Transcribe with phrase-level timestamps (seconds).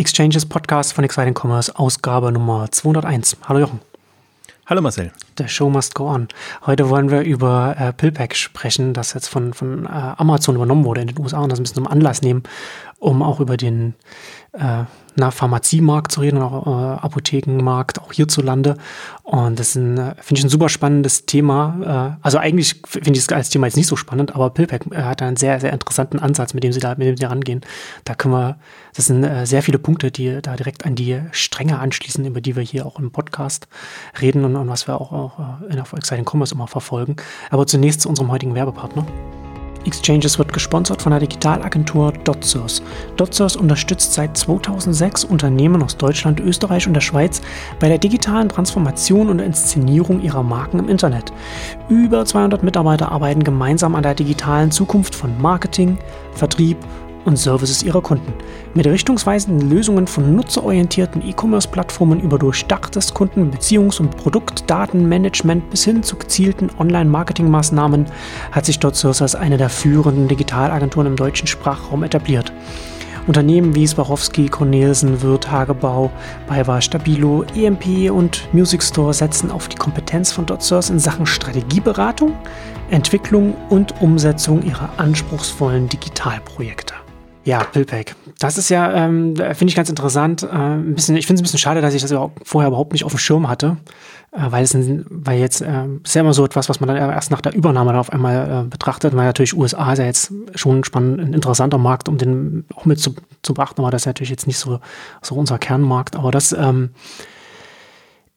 [0.00, 3.36] Exchanges Podcast von Exciting Commerce, Ausgabe Nummer 201.
[3.46, 3.80] Hallo Jochen.
[4.64, 5.12] Hallo Marcel.
[5.40, 6.28] The show must go on.
[6.66, 11.00] Heute wollen wir über äh, PillPack sprechen, das jetzt von, von äh, Amazon übernommen wurde
[11.00, 12.42] in den USA und das ein bisschen zum Anlass nehmen,
[12.98, 13.94] um auch über den
[14.52, 14.84] äh,
[15.16, 18.76] na, Pharmaziemarkt zu reden und auch äh, Apothekenmarkt, auch hierzulande.
[19.22, 22.16] Und das äh, finde ich, ein super spannendes Thema.
[22.20, 25.02] Äh, also eigentlich finde ich es als Thema jetzt nicht so spannend, aber Pillpack äh,
[25.02, 27.60] hat einen sehr, sehr interessanten Ansatz, mit dem sie da, mit dem sie rangehen.
[28.04, 28.58] Da können wir,
[28.94, 32.56] das sind äh, sehr viele Punkte, die da direkt an die Stränge anschließen, über die
[32.56, 33.68] wir hier auch im Podcast
[34.20, 37.16] reden und, und was wir auch, auch äh, in der Exciting Commerce immer verfolgen.
[37.50, 39.06] Aber zunächst zu unserem heutigen Werbepartner.
[39.86, 42.82] Exchanges wird gesponsert von der Digitalagentur DotSource.
[43.16, 47.40] DotSource unterstützt seit 2006 Unternehmen aus Deutschland, Österreich und der Schweiz
[47.78, 51.32] bei der digitalen Transformation und Inszenierung ihrer Marken im Internet.
[51.88, 55.98] Über 200 Mitarbeiter arbeiten gemeinsam an der digitalen Zukunft von Marketing,
[56.34, 56.76] Vertrieb
[57.24, 58.32] und Services ihrer Kunden.
[58.74, 66.16] Mit richtungsweisenden Lösungen von nutzerorientierten E-Commerce-Plattformen über durchdachtes Kunden-, Beziehungs- und Produktdatenmanagement bis hin zu
[66.16, 68.06] gezielten Online-Marketing-Maßnahmen
[68.52, 72.52] hat sich dort Source als eine der führenden Digitalagenturen im deutschen Sprachraum etabliert.
[73.26, 76.10] Unternehmen wie Swarovski, Cornelsen, Wirth, Hagebau,
[76.48, 82.34] BayWa, Stabilo, EMP und Music Store setzen auf die Kompetenz von DotSource in Sachen Strategieberatung,
[82.90, 86.94] Entwicklung und Umsetzung ihrer anspruchsvollen Digitalprojekte.
[87.50, 88.14] Ja, Pillpack.
[88.38, 90.44] Das ist ja, ähm, finde ich ganz interessant.
[90.44, 93.04] Äh, ein bisschen, ich finde es ein bisschen schade, dass ich das vorher überhaupt nicht
[93.04, 93.76] auf dem Schirm hatte,
[94.30, 97.32] äh, weil es, weil jetzt äh, ist ja immer so etwas, was man dann erst
[97.32, 99.16] nach der Übernahme dann auf einmal äh, betrachtet.
[99.16, 103.00] Weil natürlich USA ist ja jetzt schon spannend, ein interessanter Markt, um den auch mit
[103.00, 104.78] zu, zu beachten, aber das ist natürlich jetzt nicht so,
[105.20, 106.14] so unser Kernmarkt.
[106.14, 106.90] Aber das ähm,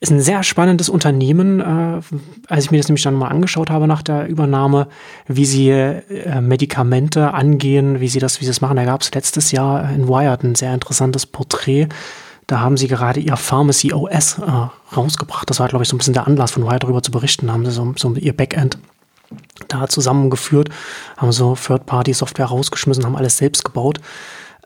[0.04, 2.02] ist ein sehr spannendes Unternehmen, äh,
[2.50, 4.90] als ich mir das nämlich dann mal angeschaut habe nach der Übernahme,
[5.28, 8.76] wie sie äh, Medikamente angehen, wie sie das, wie sie das machen.
[8.76, 11.88] Da gab es letztes Jahr in Wired ein sehr interessantes Porträt.
[12.48, 15.50] Da haben sie gerade ihr Pharmacy OS äh, rausgebracht.
[15.50, 17.48] Das war, glaube ich, so ein bisschen der Anlass von Wired darüber zu berichten.
[17.48, 18.78] Da haben sie so, so ihr Backend
[19.70, 20.70] da zusammengeführt,
[21.16, 24.02] haben so Third-Party-Software rausgeschmissen, haben alles selbst gebaut.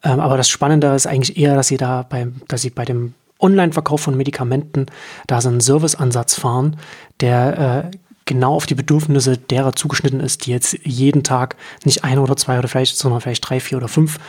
[0.04, 3.14] Ähm, aber das Spannende ist eigentlich eher, dass sie da beim, dass sie bei dem
[3.40, 4.88] Online-Verkauf von Medikamenten
[5.28, 6.78] da so einen Serviceansatz fahren,
[7.20, 12.20] der äh, genau auf die Bedürfnisse derer zugeschnitten ist, die jetzt jeden Tag nicht ein
[12.20, 14.20] oder zwei oder vielleicht, sondern vielleicht drei, vier oder fünf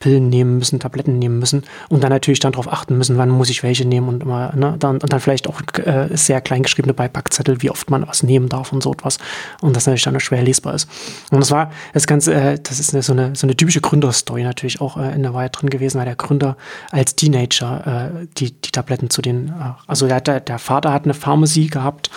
[0.00, 3.50] Pillen nehmen müssen, Tabletten nehmen müssen und dann natürlich dann darauf achten müssen, wann muss
[3.50, 6.94] ich welche nehmen und immer, ne, dann, und dann vielleicht auch äh, sehr klein geschriebene
[6.94, 9.18] Beipackzettel, wie oft man was nehmen darf und so etwas.
[9.60, 10.88] Und das natürlich dann schwer lesbar ist.
[11.30, 14.42] Und das war das Ganze, äh, das ist eine, so, eine, so eine typische Gründerstory
[14.42, 16.56] natürlich auch äh, in der Wahrheit drin gewesen, weil der Gründer
[16.90, 21.14] als Teenager äh, die, die Tabletten zu den, äh, also der, der, Vater hat eine
[21.14, 22.10] Pharmacie gehabt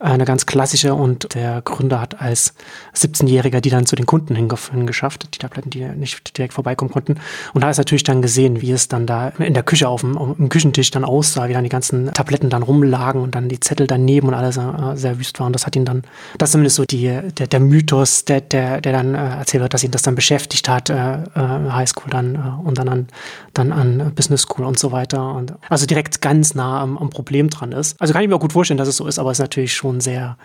[0.00, 2.54] eine ganz klassische und der Gründer hat als
[2.94, 7.18] 17-Jähriger die dann zu den Kunden hingeschafft, die Tabletten, die nicht direkt vorbeikommen konnten.
[7.54, 10.16] Und da ist natürlich dann gesehen, wie es dann da in der Küche auf dem,
[10.38, 13.86] im Küchentisch dann aussah, wie dann die ganzen Tabletten dann rumlagen und dann die Zettel
[13.86, 14.62] daneben und alles äh,
[14.94, 15.46] sehr wüst war.
[15.46, 16.02] Und das hat ihn dann,
[16.38, 19.74] das ist zumindest so die, der, der Mythos, der, der, der dann äh, erzählt wird,
[19.74, 23.08] dass ihn das dann beschäftigt hat, äh, äh Highschool dann äh, und dann an,
[23.54, 25.34] dann an Business School und so weiter.
[25.34, 28.00] Und also direkt ganz nah am, am Problem dran ist.
[28.00, 29.74] Also kann ich mir auch gut vorstellen, dass es so ist, aber es ist natürlich
[29.74, 30.36] schon sehr,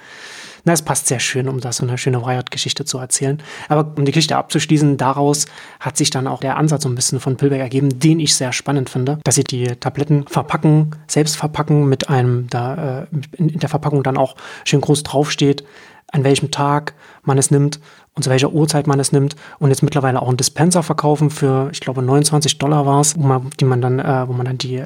[0.65, 3.41] na, es passt sehr schön, um da so eine schöne Wired-Geschichte zu erzählen.
[3.67, 5.45] Aber um die Geschichte abzuschließen, daraus
[5.79, 8.53] hat sich dann auch der Ansatz so ein bisschen von Pilberg ergeben, den ich sehr
[8.53, 13.07] spannend finde, dass sie die Tabletten verpacken, selbst verpacken mit einem, da äh,
[13.37, 15.65] in der Verpackung dann auch schön groß draufsteht,
[16.11, 16.93] an welchem Tag
[17.23, 17.79] man es nimmt
[18.13, 21.69] und zu welcher Uhrzeit man es nimmt und jetzt mittlerweile auch einen Dispenser verkaufen für,
[21.73, 24.57] ich glaube, 29 Dollar war es, wo man, die man dann, äh, wo man dann
[24.57, 24.83] die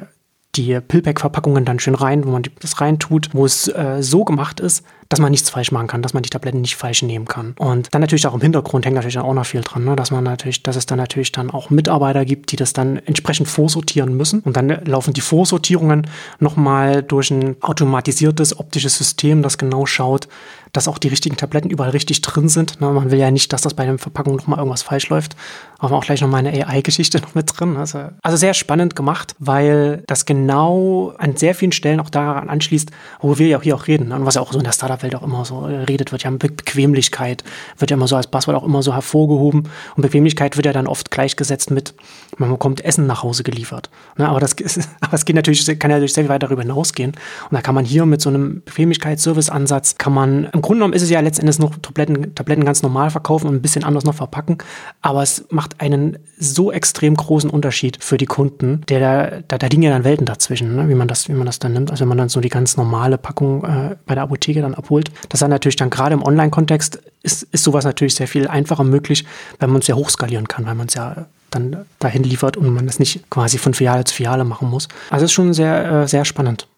[0.56, 4.84] die Pillpack-Verpackungen dann schön rein, wo man das reintut, wo es äh, so gemacht ist,
[5.08, 7.54] dass man nichts falsch machen kann, dass man die Tabletten nicht falsch nehmen kann.
[7.58, 9.96] Und dann natürlich auch im Hintergrund hängt natürlich auch noch viel dran, ne?
[9.96, 13.48] dass man natürlich, dass es dann natürlich dann auch Mitarbeiter gibt, die das dann entsprechend
[13.48, 14.40] vorsortieren müssen.
[14.40, 16.06] Und dann laufen die Vorsortierungen
[16.40, 20.28] nochmal durch ein automatisiertes optisches System, das genau schaut,
[20.72, 22.80] dass auch die richtigen Tabletten überall richtig drin sind.
[22.80, 22.90] Ne?
[22.90, 25.36] Man will ja nicht, dass das bei der Verpackung nochmal irgendwas falsch läuft.
[25.78, 27.76] Aber auch gleich nochmal eine AI-Geschichte noch mit drin.
[27.76, 32.90] Also, also sehr spannend gemacht, weil das genau an sehr vielen Stellen auch daran anschließt,
[33.20, 34.08] wo wir ja hier auch reden.
[34.08, 34.16] Ne?
[34.16, 36.30] Und was ja auch so in der Startup Startup-Welt auch immer so redet, wird ja
[36.30, 37.44] Be Bequemlichkeit,
[37.78, 39.68] wird ja immer so als Passwort auch immer so hervorgehoben.
[39.96, 41.94] Und Bequemlichkeit wird ja dann oft gleichgesetzt mit,
[42.36, 43.90] man bekommt Essen nach Hause geliefert.
[44.16, 44.56] Ne, aber, das
[45.00, 47.12] aber es geht natürlich, kann ja natürlich sehr weit darüber hinausgehen.
[47.12, 51.02] Und da kann man hier mit so einem Bequemlichkeits-Service-Ansatz, kann man, im Grunde genommen ist
[51.02, 54.58] es ja letztendlich noch Tabletten, Tabletten ganz normal verkaufen und ein bisschen anders noch verpacken.
[55.00, 59.82] Aber es macht einen so extrem großen Unterschied für die Kunden, der da, da liegen
[59.82, 61.90] ja dann Welten dazwischen, ne, wie man das, wie man das dann nimmt.
[61.90, 64.87] Also wenn man dann so die ganz normale Packung äh, bei der Apotheke dann ab
[64.88, 65.10] abholt.
[65.28, 69.24] Das ist natürlich dann gerade im Online-Kontext ist, ist sowas natürlich sehr viel einfacher möglich,
[69.58, 72.86] weil man es ja hochskalieren kann, weil man es ja dann dahin liefert und man
[72.86, 74.88] das nicht quasi von Filiale zu Filiale machen muss.
[75.10, 76.68] Also es ist schon sehr, äh, sehr spannend.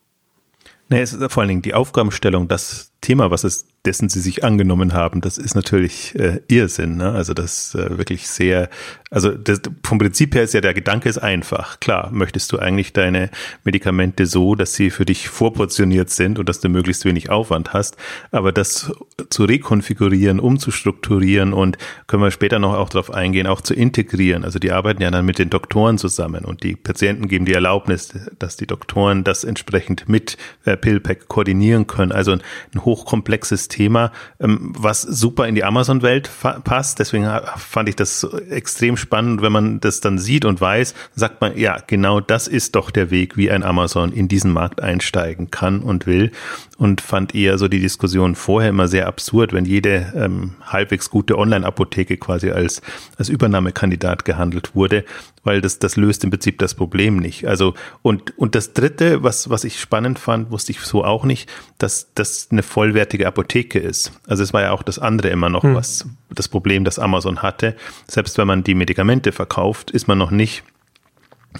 [0.88, 4.44] Nee, es ist vor allen Dingen die Aufgabenstellung, das Thema, was es dessen sie sich
[4.44, 6.96] angenommen haben, das ist natürlich äh, Irrsinn.
[6.96, 7.12] Ne?
[7.12, 8.68] Also das äh, wirklich sehr,
[9.10, 11.80] also das, vom Prinzip her ist ja der Gedanke ist einfach.
[11.80, 13.30] Klar, möchtest du eigentlich deine
[13.64, 17.96] Medikamente so, dass sie für dich vorportioniert sind und dass du möglichst wenig Aufwand hast.
[18.30, 18.92] Aber das
[19.28, 21.76] zu rekonfigurieren, umzustrukturieren und
[22.06, 24.44] können wir später noch auch darauf eingehen, auch zu integrieren.
[24.44, 28.14] Also die arbeiten ja dann mit den Doktoren zusammen und die Patienten geben die Erlaubnis,
[28.38, 32.12] dass die Doktoren das entsprechend mit äh, PillPack koordinieren können.
[32.12, 32.42] Also ein,
[32.74, 36.30] ein hochkomplexes Thema, ähm, was super in die Amazon-Welt
[36.62, 37.00] passt.
[37.00, 41.56] Deswegen fand ich das extrem spannend, wenn man das dann sieht und weiß, sagt man,
[41.58, 45.80] ja, genau das ist doch der Weg, wie ein Amazon in diesen Markt einsteigen kann
[45.80, 46.30] und will.
[46.78, 51.36] Und fand eher so die Diskussion vorher immer sehr absurd, wenn jede ähm, halbwegs gute
[51.36, 52.80] Online-Apotheke quasi als,
[53.18, 55.04] als Übernahmekandidat gehandelt wurde,
[55.42, 57.46] weil das, das löst im Prinzip das Problem nicht.
[57.46, 61.50] Also, und, und das dritte, was, was ich spannend fand, wusste ich so auch nicht,
[61.78, 64.12] dass das eine vollwertige Apotheke ist.
[64.26, 65.74] Also es war ja auch das andere immer noch, hm.
[65.74, 67.76] was das Problem, das Amazon hatte.
[68.06, 70.62] Selbst wenn man die Medikamente verkauft, ist man noch nicht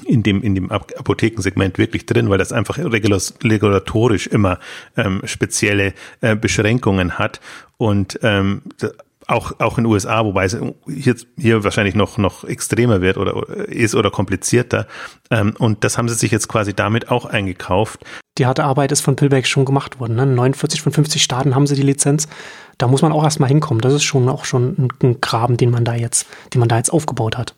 [0.05, 4.61] in dem, in dem Apothekensegment wirklich drin, weil das einfach regulatorisch immer
[4.97, 7.41] ähm, spezielle äh, Beschränkungen hat.
[7.77, 8.63] Und ähm,
[9.31, 10.57] auch, auch in den USA, wobei es
[10.87, 14.87] hier, hier wahrscheinlich noch, noch extremer wird oder ist oder komplizierter.
[15.31, 18.05] Ähm, und das haben sie sich jetzt quasi damit auch eingekauft.
[18.39, 20.17] Die harte Arbeit ist von Pillback schon gemacht worden.
[20.17, 20.27] Ne?
[20.27, 22.29] 49 von 50 Staaten haben sie die Lizenz.
[22.79, 23.81] Da muss man auch erstmal hinkommen.
[23.81, 26.77] Das ist schon auch schon ein, ein Graben, den man da jetzt, den man da
[26.77, 27.55] jetzt aufgebaut hat.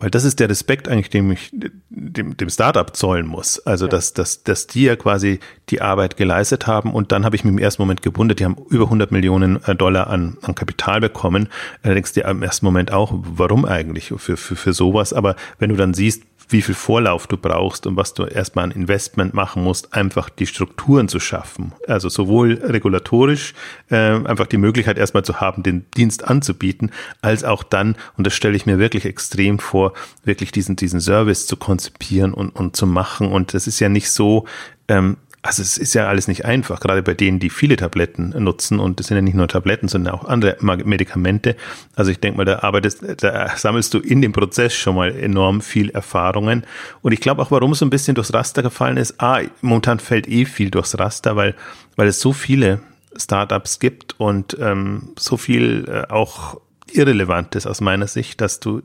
[0.00, 1.50] Weil das ist der Respekt eigentlich, dem ich
[1.88, 3.58] dem, dem Startup zollen muss.
[3.66, 3.90] Also, ja.
[3.90, 5.40] dass, dass, dass die ja quasi
[5.70, 6.92] die Arbeit geleistet haben.
[6.92, 9.74] Und dann habe ich mich im ersten Moment gewundert, die haben über 100 Millionen äh,
[9.74, 11.48] Dollar an, an Kapital bekommen.
[11.82, 15.12] Allerdings dir im ersten Moment auch, warum eigentlich für, für, für sowas?
[15.12, 18.70] Aber wenn du dann siehst, wie viel Vorlauf du brauchst und was du erstmal an
[18.70, 21.72] Investment machen musst, einfach die Strukturen zu schaffen.
[21.86, 23.54] Also sowohl regulatorisch
[23.90, 26.90] äh, einfach die Möglichkeit erstmal zu haben, den Dienst anzubieten,
[27.22, 29.92] als auch dann, und das stelle ich mir wirklich extrem vor,
[30.24, 33.30] wirklich diesen, diesen Service zu konzipieren und, und zu machen.
[33.30, 34.46] Und das ist ja nicht so,
[34.88, 38.80] ähm, also es ist ja alles nicht einfach, gerade bei denen, die viele Tabletten nutzen
[38.80, 41.56] und es sind ja nicht nur Tabletten, sondern auch andere Medikamente.
[41.94, 45.60] Also ich denke mal, da arbeitest, da sammelst du in dem Prozess schon mal enorm
[45.60, 46.64] viel Erfahrungen.
[47.02, 50.00] Und ich glaube auch, warum es so ein bisschen durchs Raster gefallen ist, ah, momentan
[50.00, 51.54] fällt eh viel durchs Raster, weil,
[51.94, 52.80] weil es so viele
[53.16, 56.60] Startups gibt und ähm, so viel äh, auch
[56.90, 58.82] Irrelevantes aus meiner Sicht, dass du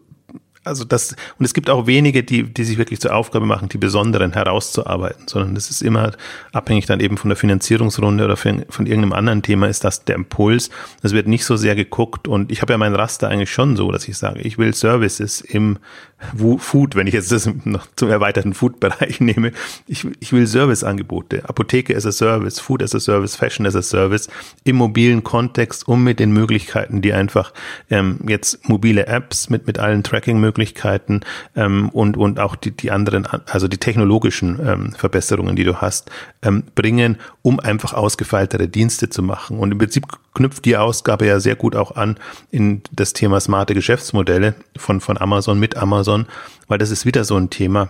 [0.63, 3.77] also das, und es gibt auch wenige, die, die sich wirklich zur Aufgabe machen, die
[3.77, 6.11] besonderen herauszuarbeiten, sondern das ist immer
[6.51, 10.15] abhängig dann eben von der Finanzierungsrunde oder von, von irgendeinem anderen Thema ist das der
[10.15, 10.69] Impuls.
[11.01, 13.91] Es wird nicht so sehr geguckt und ich habe ja mein Raster eigentlich schon so,
[13.91, 15.77] dass ich sage, ich will Services im
[16.57, 19.51] Food, wenn ich jetzt das noch zum erweiterten Food-Bereich nehme,
[19.87, 23.81] ich, ich will Serviceangebote, Apotheke as a Service, Food as a Service, Fashion as a
[23.81, 24.29] Service
[24.63, 27.53] im mobilen Kontext, um mit den Möglichkeiten, die einfach
[27.89, 31.21] ähm, jetzt mobile Apps mit, mit allen Tracking-Möglichkeiten Möglichkeiten
[31.55, 36.09] ähm, und, und auch die, die anderen, also die technologischen ähm, Verbesserungen, die du hast,
[36.41, 39.59] ähm, bringen, um einfach ausgefeiltere Dienste zu machen.
[39.59, 42.17] Und im Prinzip knüpft die Ausgabe ja sehr gut auch an
[42.51, 46.27] in das Thema smarte Geschäftsmodelle von, von Amazon mit Amazon,
[46.67, 47.89] weil das ist wieder so ein Thema,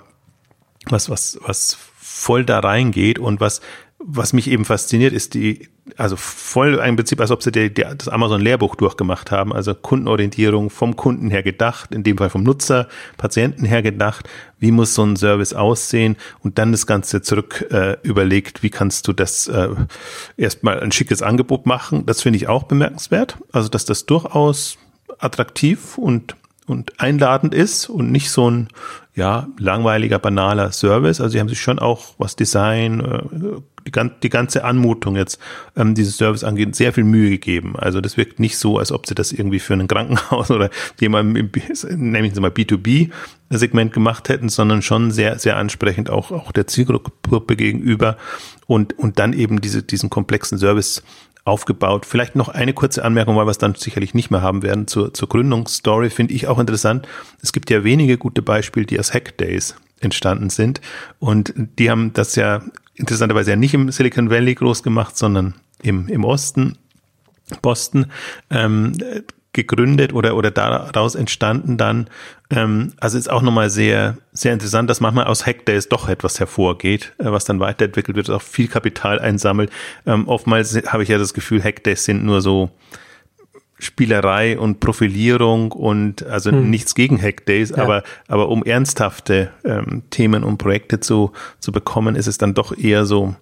[0.85, 3.61] was, was, was voll da reingeht und was
[4.05, 7.83] was mich eben fasziniert, ist die, also voll im Prinzip, als ob sie die, die,
[7.97, 12.87] das Amazon-Lehrbuch durchgemacht haben, also Kundenorientierung vom Kunden her gedacht, in dem Fall vom Nutzer,
[13.17, 16.15] Patienten her gedacht, wie muss so ein Service aussehen?
[16.39, 19.69] Und dann das Ganze zurück äh, überlegt, wie kannst du das äh,
[20.37, 22.05] erstmal ein schickes Angebot machen.
[22.05, 24.77] Das finde ich auch bemerkenswert, also dass das durchaus
[25.19, 26.35] attraktiv und
[26.65, 28.69] und einladend ist und nicht so ein
[29.15, 31.21] ja langweiliger banaler Service.
[31.21, 33.61] Also sie haben sich schon auch was Design, äh,
[34.23, 35.39] die, ganze Anmutung jetzt
[35.75, 37.75] ähm, dieses Service angeht, sehr viel Mühe gegeben.
[37.77, 41.37] Also das wirkt nicht so, als ob sie das irgendwie für ein Krankenhaus oder jemand
[41.37, 41.51] im,
[41.89, 43.11] nenne ich mal B2B
[43.49, 48.17] Segment gemacht hätten, sondern schon sehr, sehr ansprechend auch, auch der Zielgruppe gegenüber
[48.67, 51.03] und, und dann eben diese, diesen komplexen Service
[51.45, 52.05] aufgebaut.
[52.05, 55.13] Vielleicht noch eine kurze Anmerkung, weil wir es dann sicherlich nicht mehr haben werden zur,
[55.13, 57.07] zur Gründungsstory, finde ich auch interessant.
[57.41, 60.81] Es gibt ja wenige gute Beispiele, die aus Hack Days entstanden sind
[61.19, 62.61] und die haben das ja
[62.95, 66.77] interessanterweise ja nicht im Silicon Valley groß gemacht, sondern im, im Osten,
[67.61, 68.07] Boston.
[68.49, 68.93] Ähm,
[69.53, 72.07] gegründet oder, oder daraus entstanden dann.
[72.49, 77.13] Ähm, also ist auch nochmal sehr, sehr interessant, dass manchmal aus Hackdays doch etwas hervorgeht,
[77.19, 79.71] äh, was dann weiterentwickelt wird, auch viel Kapital einsammelt.
[80.05, 82.71] Ähm, oftmals habe ich ja das Gefühl, Hackdays sind nur so
[83.79, 86.69] Spielerei und Profilierung und also hm.
[86.69, 87.77] nichts gegen Hackdays, ja.
[87.77, 92.75] aber, aber um ernsthafte ähm, Themen und Projekte zu, zu bekommen, ist es dann doch
[92.77, 93.35] eher so,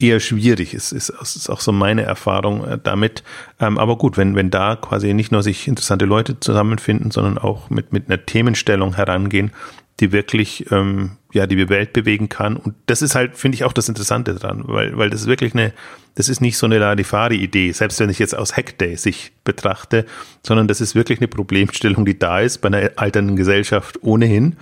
[0.00, 0.74] eher schwierig.
[0.74, 3.22] Es ist, es ist auch so meine Erfahrung äh, damit.
[3.60, 7.70] Ähm, aber gut, wenn, wenn da quasi nicht nur sich interessante Leute zusammenfinden, sondern auch
[7.70, 9.52] mit, mit einer Themenstellung herangehen,
[10.00, 12.56] die wirklich ähm, ja die Welt bewegen kann.
[12.56, 15.54] Und das ist halt, finde ich, auch das Interessante dran, weil, weil das ist wirklich
[15.54, 15.72] eine,
[16.14, 20.06] das ist nicht so eine Larifari-Idee, selbst wenn ich jetzt aus Hackday sich betrachte,
[20.42, 24.56] sondern das ist wirklich eine Problemstellung, die da ist bei einer alternden Gesellschaft ohnehin.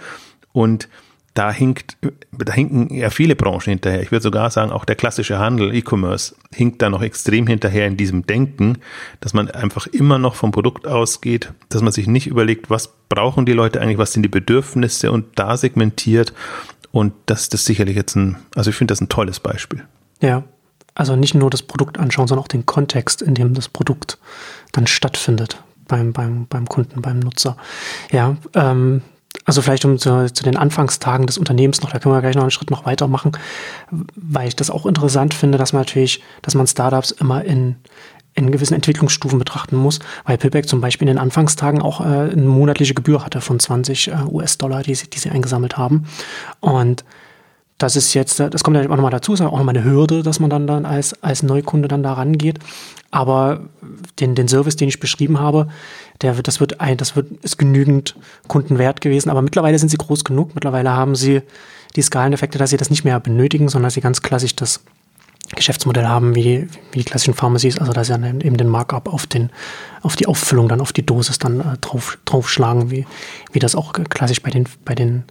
[0.52, 0.88] Und
[1.38, 1.96] da hinkt,
[2.32, 4.02] da hinken ja viele Branchen hinterher.
[4.02, 7.96] Ich würde sogar sagen, auch der klassische Handel, E-Commerce, hinkt da noch extrem hinterher in
[7.96, 8.78] diesem Denken,
[9.20, 13.46] dass man einfach immer noch vom Produkt ausgeht, dass man sich nicht überlegt, was brauchen
[13.46, 16.32] die Leute eigentlich, was sind die Bedürfnisse und da segmentiert.
[16.90, 19.84] Und das, ist sicherlich jetzt ein, also ich finde das ein tolles Beispiel.
[20.20, 20.42] Ja,
[20.96, 24.18] also nicht nur das Produkt anschauen, sondern auch den Kontext, in dem das Produkt
[24.72, 27.56] dann stattfindet beim, beim, beim Kunden, beim Nutzer.
[28.10, 29.02] Ja, ähm,
[29.44, 32.42] also vielleicht um zu, zu, den Anfangstagen des Unternehmens noch, da können wir gleich noch
[32.42, 33.32] einen Schritt noch weitermachen,
[34.14, 37.76] weil ich das auch interessant finde, dass man natürlich, dass man Startups immer in,
[38.34, 42.42] in gewissen Entwicklungsstufen betrachten muss, weil Pillback zum Beispiel in den Anfangstagen auch äh, eine
[42.42, 46.04] monatliche Gebühr hatte von 20 äh, US-Dollar, die, die sie eingesammelt haben.
[46.60, 47.04] Und
[47.78, 50.40] das ist jetzt, das kommt ja auch nochmal dazu, ist auch nochmal eine Hürde, dass
[50.40, 52.58] man dann, dann als, als Neukunde dann da rangeht.
[53.10, 53.60] Aber
[54.18, 55.68] den, den Service, den ich beschrieben habe,
[56.22, 58.16] der wird, das wird ein, das wird, ist genügend
[58.48, 59.30] Kunden wert gewesen.
[59.30, 60.54] Aber mittlerweile sind sie groß genug.
[60.54, 61.42] Mittlerweile haben sie
[61.96, 64.80] die Skaleneffekte, dass sie das nicht mehr benötigen, sondern dass sie ganz klassisch das
[65.54, 69.26] Geschäftsmodell haben, wie wie die klassischen Pharmacies, also dass sie dann eben den Markup auf
[69.26, 69.50] den,
[70.02, 73.06] auf die Auffüllung, dann auf die Dosis dann äh, drauf, draufschlagen, wie,
[73.52, 75.24] wie das auch klassisch bei den, bei den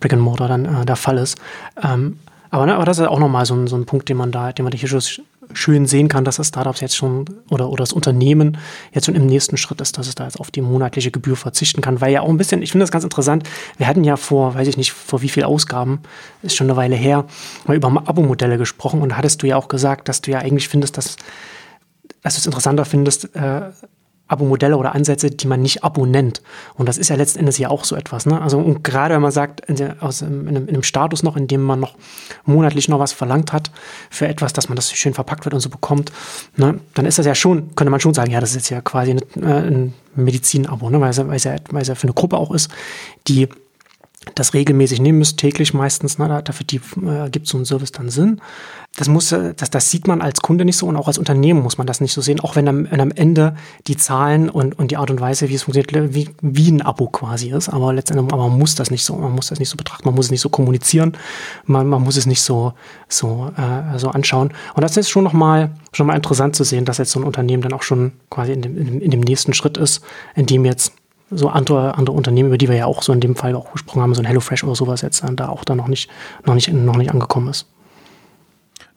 [0.00, 1.38] Brick and Mortar dann äh, der Fall ist.
[1.82, 2.18] Ähm,
[2.50, 4.52] aber, ne, aber das ist auch nochmal so ein, so ein Punkt, den man da,
[4.52, 7.92] den man hier schon schön sehen kann, dass das Startups jetzt schon oder, oder das
[7.92, 8.58] Unternehmen
[8.92, 11.80] jetzt schon im nächsten Schritt ist, dass es da jetzt auf die monatliche Gebühr verzichten
[11.80, 14.54] kann, weil ja auch ein bisschen, ich finde das ganz interessant, wir hatten ja vor,
[14.54, 16.00] weiß ich nicht, vor wie viel Ausgaben,
[16.42, 17.26] ist schon eine Weile her,
[17.66, 20.96] mal über Abo-Modelle gesprochen und hattest du ja auch gesagt, dass du ja eigentlich findest,
[20.96, 21.16] dass,
[22.22, 23.70] dass du es interessanter findest, äh,
[24.30, 26.42] Abo-Modelle oder Ansätze, die man nicht Abo nennt.
[26.74, 28.26] Und das ist ja letzten Endes ja auch so etwas.
[28.26, 28.40] Ne?
[28.40, 31.36] Also und gerade wenn man sagt, in, der, aus, in, einem, in, einem, Status noch,
[31.36, 31.94] in dem man noch
[32.44, 33.70] monatlich noch was verlangt hat
[34.10, 36.12] für etwas, dass man das schön verpackt wird und so bekommt,
[36.56, 36.78] ne?
[36.94, 39.10] dann ist das ja schon, könnte man schon sagen, ja, das ist jetzt ja quasi
[39.10, 41.00] eine, äh, ein Medizin-Abo, ne?
[41.00, 42.70] weil, es, weil, es ja, weil es ja für eine Gruppe auch ist,
[43.26, 43.48] die
[44.34, 48.40] das regelmäßig nehmen müsst, täglich meistens, ne, dafür äh, gibt so ein Service dann Sinn.
[48.96, 51.62] Das, muss, äh, das, das sieht man als Kunde nicht so und auch als Unternehmen
[51.62, 53.54] muss man das nicht so sehen, auch wenn am, wenn am Ende
[53.86, 57.08] die Zahlen und, und die Art und Weise, wie es funktioniert, wie, wie ein Abo
[57.08, 57.68] quasi ist.
[57.68, 60.14] Aber letztendlich, aber man muss das nicht so, man muss das nicht so betrachten, man
[60.14, 61.16] muss es nicht so kommunizieren,
[61.64, 62.72] man, man muss es nicht so,
[63.08, 64.52] so, äh, so anschauen.
[64.74, 67.62] Und das ist schon nochmal schon mal interessant zu sehen, dass jetzt so ein Unternehmen
[67.62, 70.02] dann auch schon quasi in dem, in dem nächsten Schritt ist,
[70.34, 70.92] in dem jetzt
[71.30, 74.02] so andere, andere Unternehmen, über die wir ja auch so in dem Fall auch gesprochen
[74.02, 76.10] haben, so ein HelloFresh oder sowas jetzt da auch da noch nicht,
[76.44, 77.66] noch nicht, noch nicht angekommen ist.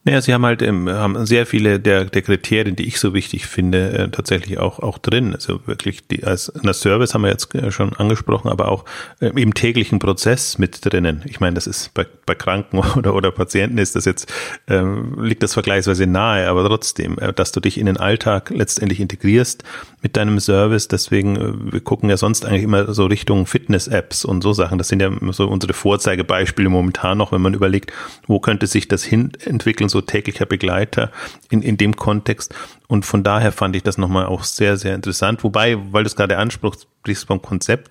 [0.06, 3.46] Naja, sie haben halt ähm, haben sehr viele der, der Kriterien, die ich so wichtig
[3.46, 5.32] finde, äh, tatsächlich auch, auch drin.
[5.32, 8.84] Also wirklich die, als der Service haben wir jetzt äh, schon angesprochen, aber auch
[9.20, 11.22] äh, im täglichen Prozess mit drinnen.
[11.24, 14.30] Ich meine, das ist bei, bei Kranken oder, oder Patienten ist das jetzt,
[14.68, 19.00] ähm, liegt das vergleichsweise nahe, aber trotzdem, äh, dass du dich in den Alltag letztendlich
[19.00, 19.64] integrierst
[20.02, 20.86] mit deinem Service.
[20.86, 24.76] Deswegen, äh, wir gucken ja sonst eigentlich immer so Richtung Fitness-Apps und so Sachen.
[24.76, 27.90] Das sind ja so unsere Vorzeigebeispiele momentan noch, wenn man überlegt,
[28.26, 31.10] wo könnte sich das hin entwickeln so täglicher Begleiter
[31.50, 32.54] in, in dem Kontext.
[32.88, 35.42] Und von daher fand ich das nochmal auch sehr, sehr interessant.
[35.44, 37.90] Wobei, weil du es gerade ansprichst vom Konzept,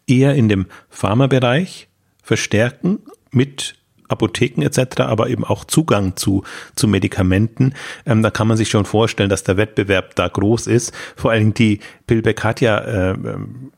[0.07, 1.89] eher in dem Pharmabereich
[2.23, 3.77] verstärken mit
[4.09, 6.45] Apotheken etc., aber eben auch Zugang zu,
[6.77, 7.75] zu Medikamenten.
[8.07, 10.93] Ähm, da kann man sich schon vorstellen, dass der Wettbewerb da groß ist.
[11.17, 13.73] Vor allen Dingen die Pilbeck hat ja äh, ähm,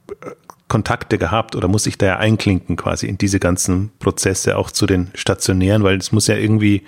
[0.68, 4.86] Kontakte gehabt oder muss sich da ja einklinken quasi in diese ganzen Prozesse auch zu
[4.86, 6.82] den stationären, weil es muss ja irgendwie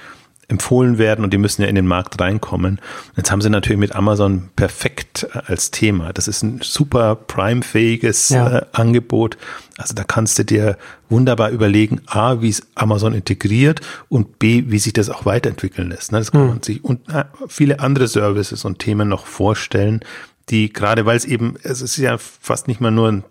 [0.48, 2.80] empfohlen werden und die müssen ja in den Markt reinkommen.
[3.16, 6.12] Jetzt haben sie natürlich mit Amazon perfekt äh, als Thema.
[6.12, 8.58] Das ist ein super Prime-fähiges ja.
[8.58, 9.36] äh, Angebot.
[9.76, 10.78] Also da kannst du dir
[11.08, 16.12] wunderbar überlegen, A, wie es Amazon integriert und B, wie sich das auch weiterentwickeln lässt.
[16.12, 16.18] Ne?
[16.18, 16.48] Das kann mhm.
[16.48, 20.00] man sich und äh, viele andere Services und Themen noch vorstellen,
[20.48, 23.24] die gerade, weil es eben, es ist ja fast nicht mal nur ein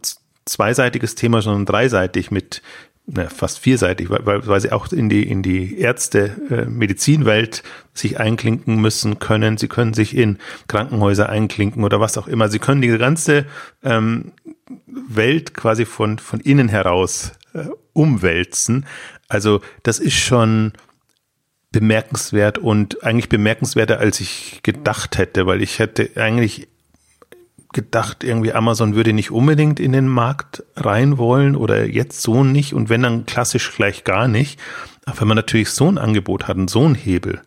[0.46, 2.62] zweiseitiges Thema, sondern dreiseitig mit
[3.08, 7.62] na, fast vierseitig, weil, weil sie auch in die, in die Ärzte, äh, Medizinwelt
[7.94, 9.58] sich einklinken müssen können.
[9.58, 12.50] Sie können sich in Krankenhäuser einklinken oder was auch immer.
[12.50, 13.46] Sie können die ganze
[13.84, 14.32] ähm,
[14.88, 18.86] Welt quasi von, von innen heraus äh, umwälzen.
[19.28, 20.74] Also das ist schon
[21.72, 26.70] bemerkenswert und eigentlich bemerkenswerter, als ich gedacht hätte, weil ich hätte eigentlich
[27.76, 32.74] gedacht, irgendwie Amazon würde nicht unbedingt in den Markt rein wollen oder jetzt so nicht
[32.74, 34.60] und wenn dann klassisch gleich gar nicht.
[35.06, 37.42] Aber wenn man natürlich so ein Angebot hat und so einen Hebel,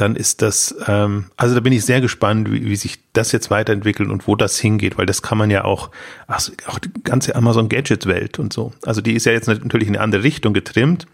[0.00, 3.50] dann ist das, ähm, also da bin ich sehr gespannt, wie, wie sich das jetzt
[3.50, 5.90] weiterentwickelt und wo das hingeht, weil das kann man ja auch,
[6.26, 8.72] ach, auch die ganze Amazon Gadget Welt und so.
[8.84, 11.06] Also die ist ja jetzt natürlich in eine andere Richtung getrimmt.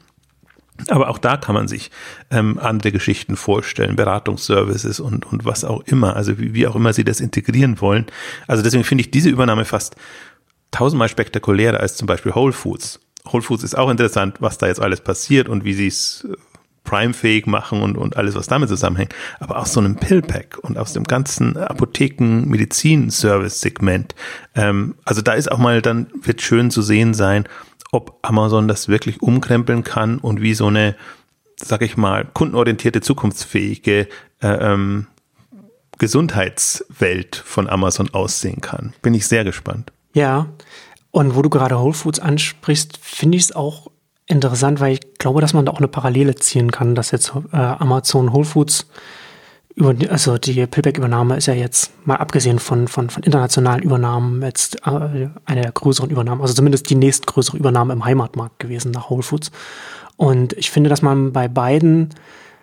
[0.88, 1.90] Aber auch da kann man sich
[2.30, 6.92] ähm, andere Geschichten vorstellen, Beratungsservices und, und was auch immer, also wie, wie auch immer
[6.92, 8.06] sie das integrieren wollen.
[8.46, 9.96] Also deswegen finde ich diese Übernahme fast
[10.70, 13.00] tausendmal spektakulärer als zum Beispiel Whole Foods.
[13.32, 16.34] Whole Foods ist auch interessant, was da jetzt alles passiert und wie sie es äh,
[16.84, 19.14] Prime-fähig machen und, und alles, was damit zusammenhängt.
[19.40, 24.14] Aber aus so einem Pillpack und aus dem ganzen Apotheken-Medizin-Service-Segment,
[24.54, 27.48] ähm, also da ist auch mal, dann wird schön zu sehen sein,
[27.96, 30.94] ob Amazon das wirklich umkrempeln kann und wie so eine,
[31.56, 34.08] sag ich mal, kundenorientierte, zukunftsfähige
[34.42, 35.06] äh, ähm,
[35.98, 38.92] Gesundheitswelt von Amazon aussehen kann.
[39.00, 39.92] Bin ich sehr gespannt.
[40.12, 40.46] Ja,
[41.10, 43.90] und wo du gerade Whole Foods ansprichst, finde ich es auch
[44.26, 47.56] interessant, weil ich glaube, dass man da auch eine Parallele ziehen kann, dass jetzt äh,
[47.56, 48.86] Amazon Whole Foods
[49.76, 54.76] über, also die Pillback-Übernahme ist ja jetzt mal abgesehen von, von, von internationalen Übernahmen jetzt
[54.86, 59.22] äh, eine der größeren Übernahmen, also zumindest die nächstgrößere Übernahme im Heimatmarkt gewesen nach Whole
[59.22, 59.52] Foods.
[60.16, 62.08] Und ich finde, dass man bei beiden,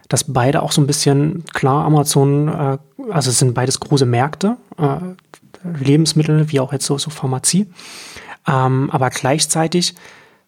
[0.10, 2.78] dass beide auch so ein bisschen, klar, Amazon, äh,
[3.12, 4.97] also es sind beides große Märkte, äh,
[5.84, 7.67] Lebensmittel wie auch jetzt so, so Pharmazie.
[8.47, 9.93] Ähm, aber gleichzeitig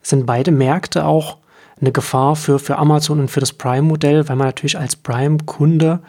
[0.02, 1.38] sind beide Märkte auch
[1.80, 6.00] eine Gefahr für, für Amazon und für das Prime-Modell, weil man natürlich als Prime-Kunde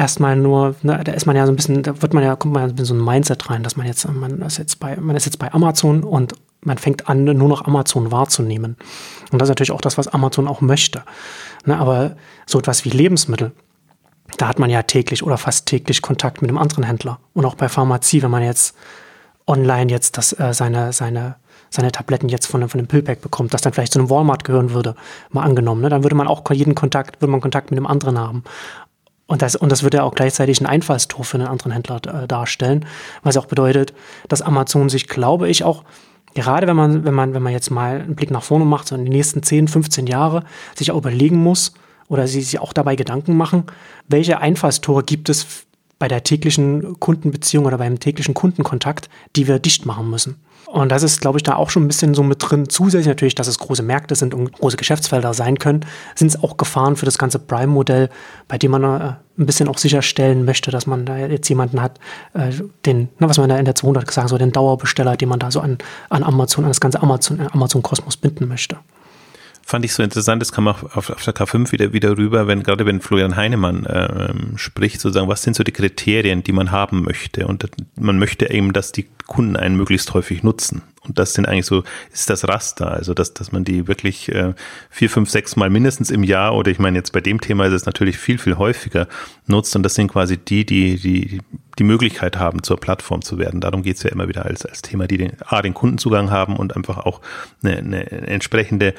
[0.00, 2.54] erstmal nur, ne, da ist man ja so ein bisschen, da wird man ja, kommt
[2.54, 5.14] man ja in so ein Mindset rein, dass man jetzt, man ist jetzt bei, man
[5.14, 6.32] ist jetzt bei Amazon und
[6.62, 8.76] man fängt an, nur noch Amazon wahrzunehmen.
[9.30, 11.02] Und das ist natürlich auch das, was Amazon auch möchte.
[11.66, 13.52] Ne, aber so etwas wie Lebensmittel,
[14.38, 17.18] da hat man ja täglich oder fast täglich Kontakt mit einem anderen Händler.
[17.34, 18.74] Und auch bei Pharmazie, wenn man jetzt
[19.46, 21.36] online jetzt das, äh, seine, seine,
[21.68, 24.72] seine Tabletten jetzt von, von dem Pillpack bekommt, das dann vielleicht zu einem Walmart gehören
[24.72, 24.94] würde,
[25.30, 28.18] mal angenommen, ne, dann würde man auch jeden Kontakt, würde man Kontakt mit einem anderen
[28.18, 28.44] haben.
[29.30, 32.26] Und das, und das wird ja auch gleichzeitig ein Einfallstor für einen anderen Händler äh,
[32.26, 32.84] darstellen,
[33.22, 33.94] was auch bedeutet,
[34.26, 35.84] dass Amazon sich, glaube ich, auch
[36.34, 38.96] gerade wenn man, wenn man, wenn man jetzt mal einen Blick nach vorne macht, so
[38.96, 40.42] in die nächsten 10, 15 Jahre,
[40.74, 41.74] sich auch überlegen muss
[42.08, 43.66] oder sie sich auch dabei Gedanken machen,
[44.08, 45.64] welche Einfallstore gibt es
[46.00, 50.40] bei der täglichen Kundenbeziehung oder beim täglichen Kundenkontakt, die wir dicht machen müssen.
[50.66, 52.68] Und das ist, glaube ich, da auch schon ein bisschen so mit drin.
[52.68, 55.84] Zusätzlich natürlich, dass es große Märkte sind und große Geschäftsfelder sein können,
[56.14, 58.08] sind es auch Gefahren für das ganze Prime-Modell,
[58.48, 61.98] bei dem man äh, ein bisschen auch sicherstellen möchte, dass man da jetzt jemanden hat,
[62.34, 62.52] äh,
[62.86, 65.40] den, na, was man da in der 200 gesagt hat, so den Dauerbesteller, den man
[65.40, 68.78] da so an, an Amazon, an das ganze Amazon, Amazon-Kosmos binden möchte
[69.70, 72.64] fand ich so interessant, das kam auch auf, auf der K5 wieder, wieder rüber, wenn
[72.64, 77.04] gerade wenn Florian Heinemann äh, spricht, sozusagen, was sind so die Kriterien, die man haben
[77.04, 77.46] möchte?
[77.46, 80.82] Und man möchte eben, dass die Kunden einen möglichst häufig nutzen.
[81.02, 84.54] Und das sind eigentlich so, ist das Raster, also dass, dass man die wirklich äh,
[84.90, 87.72] vier, fünf, sechs Mal mindestens im Jahr oder ich meine jetzt bei dem Thema ist
[87.72, 89.06] es natürlich viel, viel häufiger
[89.46, 91.40] nutzt und das sind quasi die, die, die
[91.78, 93.60] die Möglichkeit haben, zur Plattform zu werden.
[93.60, 96.56] Darum geht es ja immer wieder als, als Thema, die den, A, den Kundenzugang haben
[96.56, 97.22] und einfach auch
[97.62, 98.94] eine, eine entsprechende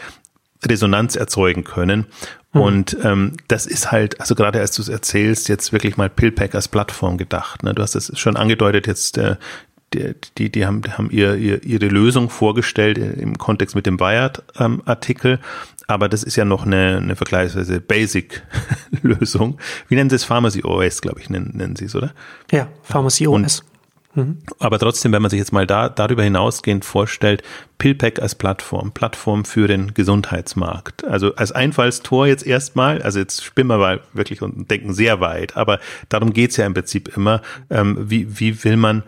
[0.65, 2.05] Resonanz erzeugen können.
[2.53, 2.61] Mhm.
[2.61, 6.55] Und ähm, das ist halt, also gerade als du es erzählst, jetzt wirklich mal Pillpack
[6.55, 7.63] als Plattform gedacht.
[7.63, 7.73] Ne?
[7.73, 9.35] Du hast es schon angedeutet, jetzt äh,
[9.93, 15.33] die, die, die haben, haben ihr, ihr, ihre Lösung vorgestellt im Kontext mit dem Wired-Artikel,
[15.33, 15.39] ähm,
[15.87, 19.57] aber das ist ja noch eine, eine vergleichsweise Basic-Lösung.
[19.89, 20.23] Wie nennen sie es?
[20.23, 22.13] Pharmacy OS, glaube ich, nennen, nennen sie es, oder?
[22.51, 23.33] Ja, Pharmacy OS.
[23.35, 23.70] Und
[24.15, 24.39] Mhm.
[24.59, 27.43] Aber trotzdem, wenn man sich jetzt mal da, darüber hinausgehend vorstellt,
[27.77, 31.05] PillPack als Plattform, Plattform für den Gesundheitsmarkt.
[31.05, 35.57] Also als Einfallstor jetzt erstmal, also jetzt spinnen wir mal wirklich und denken sehr weit,
[35.57, 39.03] aber darum geht's ja im Prinzip immer, ähm, wie, wie will man,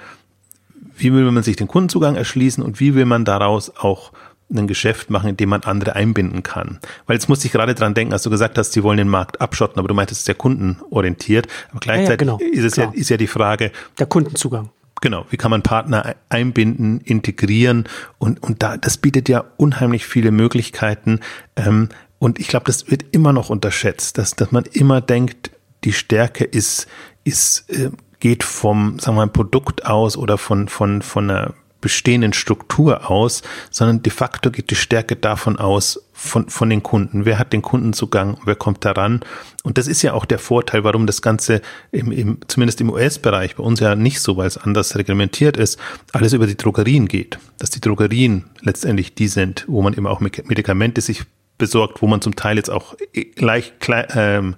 [0.98, 4.12] wie will man sich den Kundenzugang erschließen und wie will man daraus auch
[4.52, 6.80] ein Geschäft machen, in dem man andere einbinden kann.
[7.08, 9.42] Weil jetzt musste ich gerade dran denken, als du gesagt hast, sie wollen den Markt
[9.42, 11.48] abschotten, aber du meintest, es ist ja kundenorientiert.
[11.72, 13.72] Aber gleichzeitig ja, ja, genau, ist es ja, ist ja die Frage.
[13.98, 14.70] Der Kundenzugang.
[15.04, 17.90] Genau, wie kann man Partner einbinden, integrieren
[18.20, 21.20] und, und da, das bietet ja unheimlich viele Möglichkeiten.
[21.58, 21.90] Ähm,
[22.20, 25.52] und ich glaube, das wird immer noch unterschätzt, dass, dass man immer denkt,
[25.84, 26.88] die Stärke ist,
[27.26, 27.90] ist, äh,
[28.22, 33.44] geht vom, sagen wir mal, Produkt aus oder von, von, von einer bestehenden Struktur aus,
[33.70, 37.26] sondern de facto geht die Stärke davon aus, von, von den Kunden.
[37.26, 38.38] Wer hat den Kundenzugang?
[38.46, 39.20] Wer kommt daran?
[39.64, 43.58] Und das ist ja auch der Vorteil, warum das Ganze im, im, zumindest im US-Bereich,
[43.58, 45.78] bei uns ja nicht so, weil es anders reglementiert ist,
[46.14, 47.38] alles über die Drogerien geht.
[47.60, 51.24] Dass die Drogerien letztendlich die sind, wo man eben auch Medikamente sich
[51.58, 52.96] besorgt, wo man zum Teil jetzt auch
[53.36, 53.74] leicht,
[54.16, 54.56] ähm,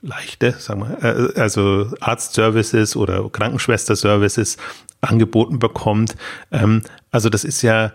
[0.00, 4.56] leichte, sagen wir, äh, also Arztservices oder Krankenschwesterservices
[5.04, 6.16] angeboten bekommt.
[6.50, 7.92] Ähm, also das ist ja,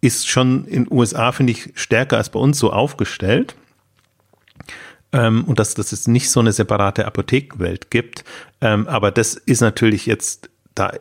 [0.00, 3.54] ist schon in USA, finde ich, stärker als bei uns so aufgestellt.
[5.12, 8.24] Ähm, und dass, dass es nicht so eine separate Apothekenwelt gibt.
[8.60, 10.92] Ähm, aber das ist natürlich jetzt, da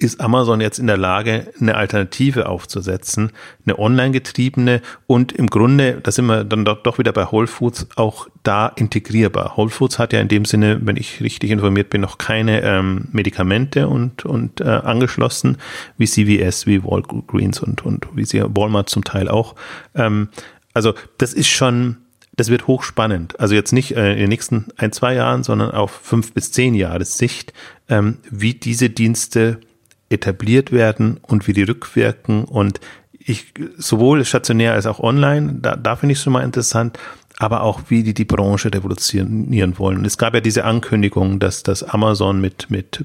[0.00, 3.32] ist Amazon jetzt in der Lage, eine Alternative aufzusetzen,
[3.64, 7.86] eine online getriebene und im Grunde, da sind wir dann doch, wieder bei Whole Foods,
[7.96, 9.56] auch da integrierbar.
[9.56, 13.08] Whole Foods hat ja in dem Sinne, wenn ich richtig informiert bin, noch keine ähm,
[13.12, 15.58] Medikamente und, und äh, angeschlossen,
[15.98, 19.54] wie CVS, wie Walgreens und, und wie sie Walmart zum Teil auch.
[19.94, 20.28] Ähm,
[20.72, 21.98] also das ist schon,
[22.36, 23.38] das wird hochspannend.
[23.38, 26.74] Also jetzt nicht äh, in den nächsten ein, zwei Jahren, sondern auf fünf bis zehn
[26.74, 27.52] Jahre Sicht,
[27.88, 29.60] ähm, wie diese Dienste
[30.10, 32.80] etabliert werden und wie die rückwirken und
[33.12, 36.98] ich sowohl stationär als auch online, da, da finde ich es schon mal interessant,
[37.38, 39.98] aber auch wie die die Branche revolutionieren wollen.
[39.98, 43.04] Und es gab ja diese Ankündigung, dass das Amazon mit mit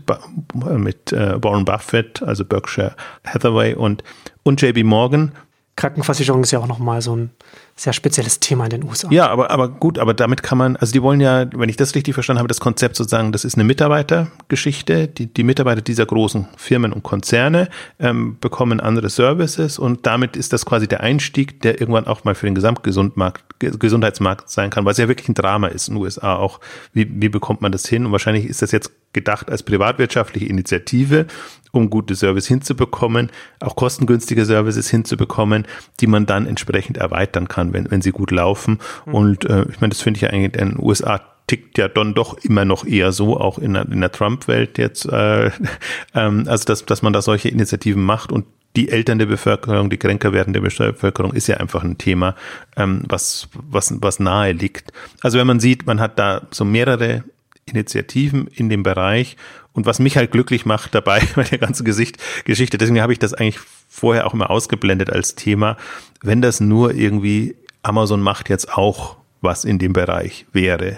[0.53, 4.03] mit äh, Warren Buffett, also Berkshire Hathaway und
[4.43, 5.31] und JB Morgan
[5.75, 7.31] Krankenversicherung ist ja auch nochmal so ein
[7.77, 9.09] sehr spezielles Thema in den USA.
[9.11, 11.93] Ja, aber, aber gut, aber damit kann man, also die wollen ja, wenn ich das
[11.93, 15.09] richtig verstanden habe, das Konzept sozusagen, das ist eine Mitarbeitergeschichte.
[15.09, 17.67] Die, die Mitarbeiter dieser großen Firmen und Konzerne
[17.99, 22.33] ähm, bekommen andere Services und damit ist das quasi der Einstieg, der irgendwann auch mal
[22.33, 26.03] für den Gesamtgesundmarkt, Gesundheitsmarkt sein kann, weil es ja wirklich ein Drama ist in den
[26.03, 26.61] USA auch.
[26.93, 28.05] Wie, wie bekommt man das hin?
[28.05, 31.25] Und wahrscheinlich ist das jetzt gedacht als privatwirtschaftliche Initiative,
[31.71, 35.65] um gute Service hinzubekommen, auch kostengünstige Services hinzubekommen,
[35.99, 38.79] die man dann entsprechend erweitern kann, wenn, wenn sie gut laufen.
[39.07, 39.13] Mhm.
[39.13, 42.13] Und äh, ich meine, das finde ich ja eigentlich in den USA tickt ja dann
[42.13, 45.51] doch immer noch eher so, auch in der, in der Trump-Welt jetzt, äh,
[46.13, 49.97] ähm, also dass, dass man da solche Initiativen macht und die Eltern der Bevölkerung, die
[49.97, 52.35] kränker werdende Bevölkerung ist ja einfach ein Thema,
[52.75, 54.91] ähm, was, was, was nahe liegt.
[55.21, 57.23] Also wenn man sieht, man hat da so mehrere
[57.65, 59.37] Initiativen in dem Bereich.
[59.73, 63.19] Und was mich halt glücklich macht dabei bei der ganzen Gesicht, Geschichte, deswegen habe ich
[63.19, 65.77] das eigentlich vorher auch immer ausgeblendet als Thema,
[66.21, 70.97] wenn das nur irgendwie Amazon macht jetzt auch was in dem Bereich wäre,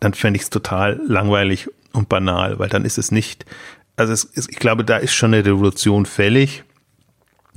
[0.00, 3.44] dann fände ich es total langweilig und banal, weil dann ist es nicht,
[3.96, 6.64] also es, ich glaube, da ist schon eine Revolution fällig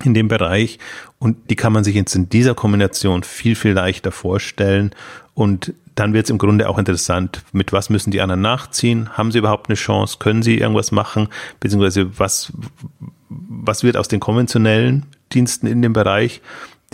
[0.03, 0.77] in dem Bereich
[1.19, 4.91] und die kann man sich jetzt in dieser Kombination viel, viel leichter vorstellen
[5.33, 9.09] und dann wird es im Grunde auch interessant, mit was müssen die anderen nachziehen?
[9.17, 10.17] Haben sie überhaupt eine Chance?
[10.19, 11.29] Können sie irgendwas machen?
[11.59, 12.51] Beziehungsweise was,
[13.29, 16.41] was wird aus den konventionellen Diensten in dem Bereich?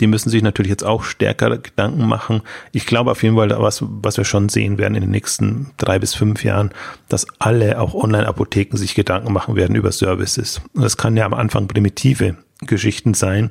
[0.00, 2.42] Die müssen sich natürlich jetzt auch stärker Gedanken machen.
[2.72, 5.98] Ich glaube auf jeden Fall, was, was wir schon sehen werden in den nächsten drei
[5.98, 6.70] bis fünf Jahren,
[7.08, 10.60] dass alle, auch Online-Apotheken, sich Gedanken machen werden über Services.
[10.74, 12.36] Und das kann ja am Anfang primitive
[12.66, 13.50] Geschichten sein,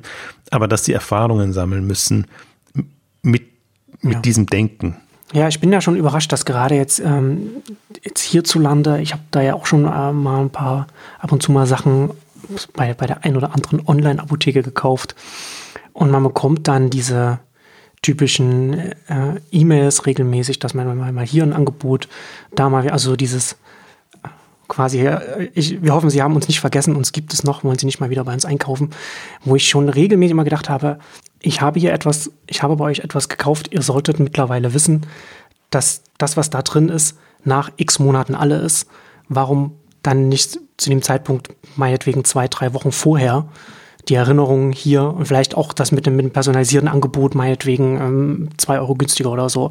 [0.50, 2.26] aber dass sie Erfahrungen sammeln müssen
[3.22, 3.44] mit,
[4.00, 4.20] mit ja.
[4.20, 4.96] diesem Denken.
[5.32, 7.62] Ja, ich bin ja schon überrascht, dass gerade jetzt, ähm,
[8.02, 10.86] jetzt hierzulande, ich habe da ja auch schon äh, mal ein paar
[11.18, 12.10] ab und zu mal Sachen
[12.74, 15.14] bei, bei der ein oder anderen Online-Apotheke gekauft.
[15.94, 17.38] Und man bekommt dann diese
[18.02, 18.74] typischen
[19.08, 22.08] äh, E-Mails regelmäßig, dass man mal, mal hier ein Angebot,
[22.54, 23.56] da mal, also dieses
[24.68, 27.78] quasi, äh, ich, wir hoffen, Sie haben uns nicht vergessen, uns gibt es noch, wollen
[27.78, 28.90] Sie nicht mal wieder bei uns einkaufen,
[29.44, 30.98] wo ich schon regelmäßig immer gedacht habe,
[31.42, 35.06] ich habe hier etwas, ich habe bei euch etwas gekauft, ihr solltet mittlerweile wissen,
[35.70, 38.86] dass das, was da drin ist, nach x Monaten alle ist.
[39.28, 43.48] Warum dann nicht zu dem Zeitpunkt, meinetwegen zwei, drei Wochen vorher,
[44.08, 48.48] die Erinnerungen hier und vielleicht auch das mit dem, mit dem personalisierten Angebot, meinetwegen ähm,
[48.56, 49.70] zwei Euro günstiger oder so,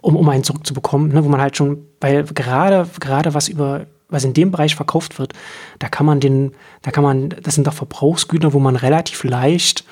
[0.00, 4.24] um, um einen zurückzubekommen, ne, wo man halt schon, weil gerade, gerade was über was
[4.24, 5.34] in dem Bereich verkauft wird,
[5.78, 9.84] da kann man den, da kann man, das sind doch Verbrauchsgüter, wo man relativ leicht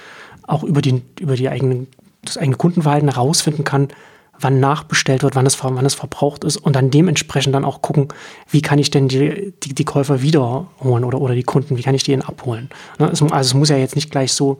[0.46, 1.88] auch über die, über die eigenen,
[2.22, 3.88] das eigene Kundenverhalten herausfinden kann,
[4.40, 8.08] wann nachbestellt wird, wann es, wann es verbraucht ist und dann dementsprechend dann auch gucken,
[8.50, 11.94] wie kann ich denn die, die, die Käufer wiederholen oder, oder die Kunden, wie kann
[11.94, 12.68] ich die denn abholen.
[12.98, 14.58] Ne, also es muss ja jetzt nicht gleich so,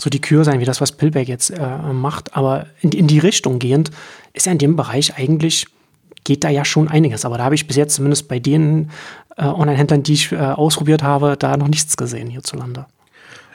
[0.00, 3.18] so die Kür sein, wie das, was Pillback jetzt äh, macht, aber in, in die
[3.18, 3.90] Richtung gehend
[4.32, 5.66] ist ja in dem Bereich eigentlich,
[6.24, 7.24] geht da ja schon einiges.
[7.24, 8.90] Aber da habe ich bis jetzt zumindest bei den
[9.36, 12.86] äh, Online-Händlern, die ich äh, ausprobiert habe, da noch nichts gesehen hierzulande.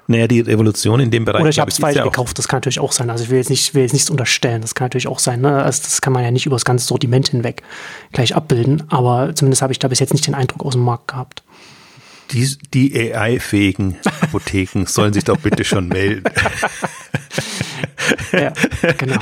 [0.08, 1.42] Naja, die Revolution in dem Bereich.
[1.42, 3.10] Oder ich habe es falsch ja gekauft, das kann natürlich auch sein.
[3.10, 5.42] Also ich will jetzt nicht, will jetzt nichts unterstellen, das kann natürlich auch sein.
[5.42, 5.64] Ne?
[5.64, 7.64] Also das kann man ja nicht über das ganze Sortiment hinweg
[8.12, 11.08] gleich abbilden, aber zumindest habe ich da bis jetzt nicht den Eindruck aus dem Markt
[11.10, 11.44] gehabt.
[12.32, 16.24] Die, die AI-fähigen Apotheken sollen sich doch bitte schon melden.
[18.34, 18.54] ja,
[18.98, 19.18] genau.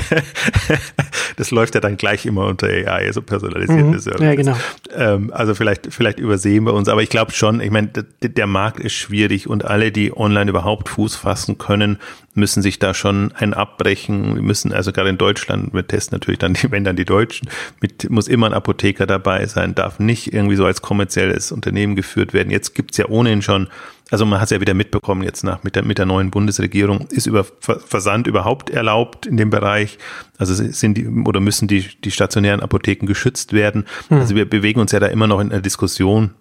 [1.37, 4.21] Das läuft ja dann gleich immer unter AI, also personalisierte mhm, Service.
[4.21, 4.57] Ja, genau.
[4.95, 7.89] Ähm, also vielleicht, vielleicht übersehen wir uns, aber ich glaube schon, ich meine,
[8.21, 11.97] der Markt ist schwierig und alle, die online überhaupt Fuß fassen können,
[12.33, 14.35] müssen sich da schon ein abbrechen.
[14.35, 17.49] Wir müssen also gerade in Deutschland, wir testen natürlich dann die, wenn dann die Deutschen,
[17.81, 22.33] mit, muss immer ein Apotheker dabei sein, darf nicht irgendwie so als kommerzielles Unternehmen geführt
[22.33, 22.51] werden.
[22.51, 23.67] Jetzt gibt's ja ohnehin schon
[24.11, 27.07] also man hat es ja wieder mitbekommen jetzt nach mit der, mit der neuen Bundesregierung,
[27.09, 29.97] ist über Versand überhaupt erlaubt in dem Bereich.
[30.37, 33.85] Also sind die oder müssen die, die stationären Apotheken geschützt werden.
[34.09, 34.17] Hm.
[34.17, 36.31] Also wir bewegen uns ja da immer noch in einer Diskussion,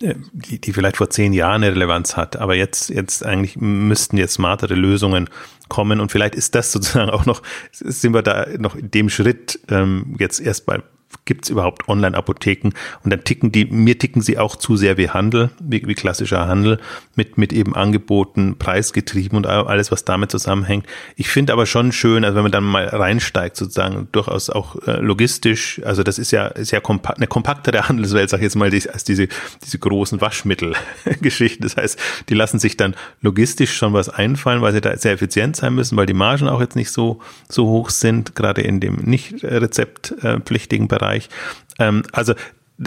[0.00, 4.18] äh, die, die vielleicht vor zehn Jahren eine Relevanz hat, aber jetzt, jetzt eigentlich müssten
[4.18, 5.30] jetzt smartere Lösungen
[5.68, 9.60] kommen und vielleicht ist das sozusagen auch noch, sind wir da noch in dem Schritt
[9.70, 10.82] ähm, jetzt erstmal
[11.24, 12.70] gibt es überhaupt Online-Apotheken?
[13.04, 16.46] Und dann ticken die, mir ticken sie auch zu sehr wie Handel, wie, wie klassischer
[16.46, 16.78] Handel,
[17.14, 20.86] mit, mit eben Angeboten, preisgetrieben und alles, was damit zusammenhängt.
[21.16, 25.00] Ich finde aber schon schön, also wenn man dann mal reinsteigt, sozusagen durchaus auch äh,
[25.00, 28.70] logistisch, also das ist ja, ist ja kompa eine kompaktere Handelswelt, sag ich jetzt mal,
[28.72, 29.28] als diese,
[29.64, 31.62] diese großen Waschmittelgeschichten.
[31.62, 35.56] Das heißt, die lassen sich dann logistisch schon was einfallen, weil sie da sehr effizient
[35.56, 38.96] sein müssen, weil die Margen auch jetzt nicht so, so hoch sind, gerade in dem
[38.96, 40.95] nicht rezeptpflichtigen Bereich.
[40.98, 41.28] Bereich.
[41.78, 42.34] Ähm, also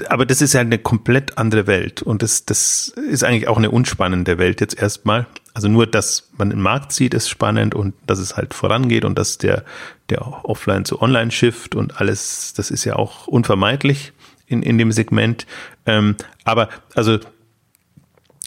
[0.08, 3.72] aber das ist ja eine komplett andere Welt und das, das ist eigentlich auch eine
[3.72, 5.26] unspannende Welt jetzt erstmal.
[5.54, 9.18] Also nur, dass man den Markt sieht, ist spannend und dass es halt vorangeht und
[9.18, 9.64] dass der,
[10.10, 14.14] der Offline zu Online Shift und alles, das ist ja auch unvermeidlich
[14.46, 15.48] in, in dem Segment.
[15.88, 17.18] Ähm, aber also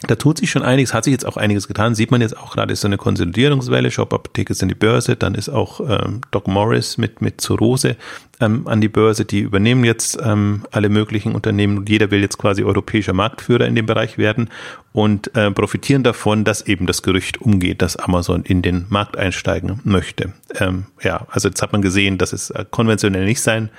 [0.06, 1.94] da tut sich schon einiges, hat sich jetzt auch einiges getan.
[1.94, 3.90] Sieht man jetzt auch gerade, ist so eine Konsolidierungswelle.
[3.90, 7.96] Shop Apotheke ist in die Börse, dann ist auch ähm, Doc Morris mit, mit Zurose
[8.42, 9.24] ähm, an die Börse.
[9.24, 11.86] Die übernehmen jetzt ähm, alle möglichen Unternehmen.
[11.86, 14.50] Jeder will jetzt quasi europäischer Marktführer in dem Bereich werden
[14.92, 19.80] und äh, profitieren davon, dass eben das Gerücht umgeht, dass Amazon in den Markt einsteigen
[19.84, 20.32] möchte.
[20.58, 23.70] Ähm, ja, also jetzt hat man gesehen, dass es äh, konventionell nicht sein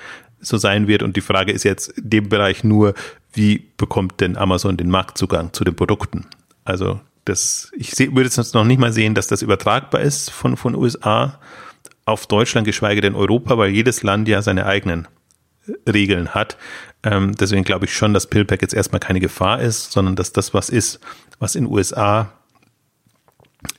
[0.46, 1.04] so sein wird.
[1.04, 2.94] Und die Frage ist jetzt in dem Bereich nur,
[3.34, 6.26] wie bekommt denn Amazon den Marktzugang zu den Produkten?
[6.66, 10.76] Also das, ich würde jetzt noch nicht mal sehen, dass das übertragbar ist von, von
[10.76, 11.40] USA
[12.06, 15.08] auf Deutschland, geschweige denn Europa, weil jedes Land ja seine eigenen
[15.88, 16.58] Regeln hat.
[17.04, 20.54] Ähm, deswegen glaube ich schon, dass Pillpack jetzt erstmal keine Gefahr ist, sondern dass das
[20.54, 21.00] was ist,
[21.40, 22.32] was in USA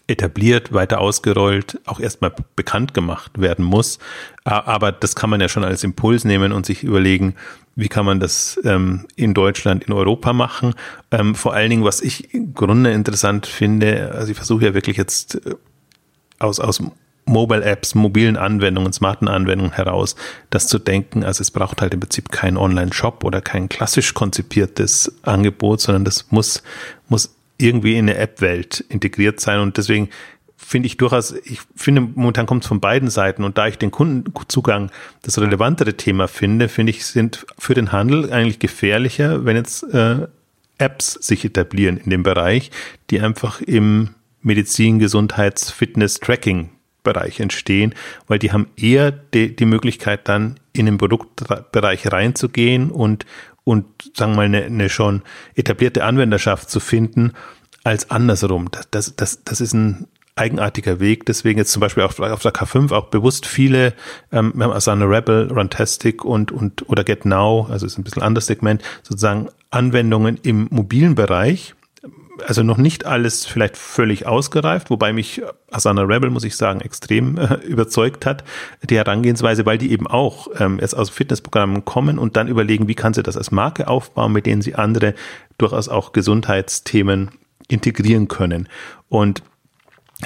[0.06, 3.98] etabliert, weiter ausgerollt, auch erstmal bekannt gemacht werden muss.
[4.44, 7.34] Aber das kann man ja schon als Impuls nehmen und sich überlegen,
[7.74, 10.74] wie kann man das ähm, in Deutschland, in Europa machen.
[11.10, 14.96] Ähm, vor allen Dingen, was ich im Grunde interessant finde, also ich versuche ja wirklich
[14.96, 15.54] jetzt äh,
[16.38, 16.82] aus, aus
[17.26, 20.14] Mobile Apps, mobilen Anwendungen, smarten Anwendungen heraus,
[20.50, 21.24] das zu denken.
[21.24, 26.30] Also es braucht halt im Prinzip keinen Online-Shop oder kein klassisch konzipiertes Angebot, sondern das
[26.30, 26.62] muss,
[27.08, 30.10] muss irgendwie in eine App-Welt integriert sein und deswegen
[30.56, 33.90] finde ich durchaus, ich finde, momentan kommt es von beiden Seiten und da ich den
[33.90, 34.90] Kundenzugang
[35.22, 40.26] das relevantere Thema finde, finde ich, sind für den Handel eigentlich gefährlicher, wenn jetzt äh,
[40.78, 42.70] Apps sich etablieren in dem Bereich,
[43.10, 44.10] die einfach im
[44.42, 46.70] Medizin, Gesundheits, Fitness, Tracking
[47.04, 47.94] Bereich entstehen,
[48.26, 53.24] weil die haben eher die, die Möglichkeit dann in den Produktbereich reinzugehen und,
[53.62, 53.86] und
[54.16, 55.22] sagen wir mal eine, eine schon
[55.54, 57.32] etablierte Anwenderschaft zu finden,
[57.84, 58.70] als andersrum.
[58.72, 61.26] Das, das, das, das ist ein eigenartiger Weg.
[61.26, 63.94] Deswegen jetzt zum Beispiel auf, auf der K5 auch bewusst viele,
[64.32, 68.04] ähm, wir haben also eine Rebel, Runtastic und, und oder Get Now, also ist ein
[68.04, 71.74] bisschen anderes Segment, sozusagen Anwendungen im mobilen Bereich.
[72.46, 77.38] Also noch nicht alles vielleicht völlig ausgereift, wobei mich Asana Rebel, muss ich sagen, extrem
[77.38, 78.44] äh, überzeugt hat,
[78.82, 82.94] die Herangehensweise, weil die eben auch ähm, jetzt aus Fitnessprogrammen kommen und dann überlegen, wie
[82.94, 85.14] kann sie das als Marke aufbauen, mit denen sie andere
[85.58, 87.30] durchaus auch Gesundheitsthemen
[87.68, 88.68] integrieren können.
[89.08, 89.42] Und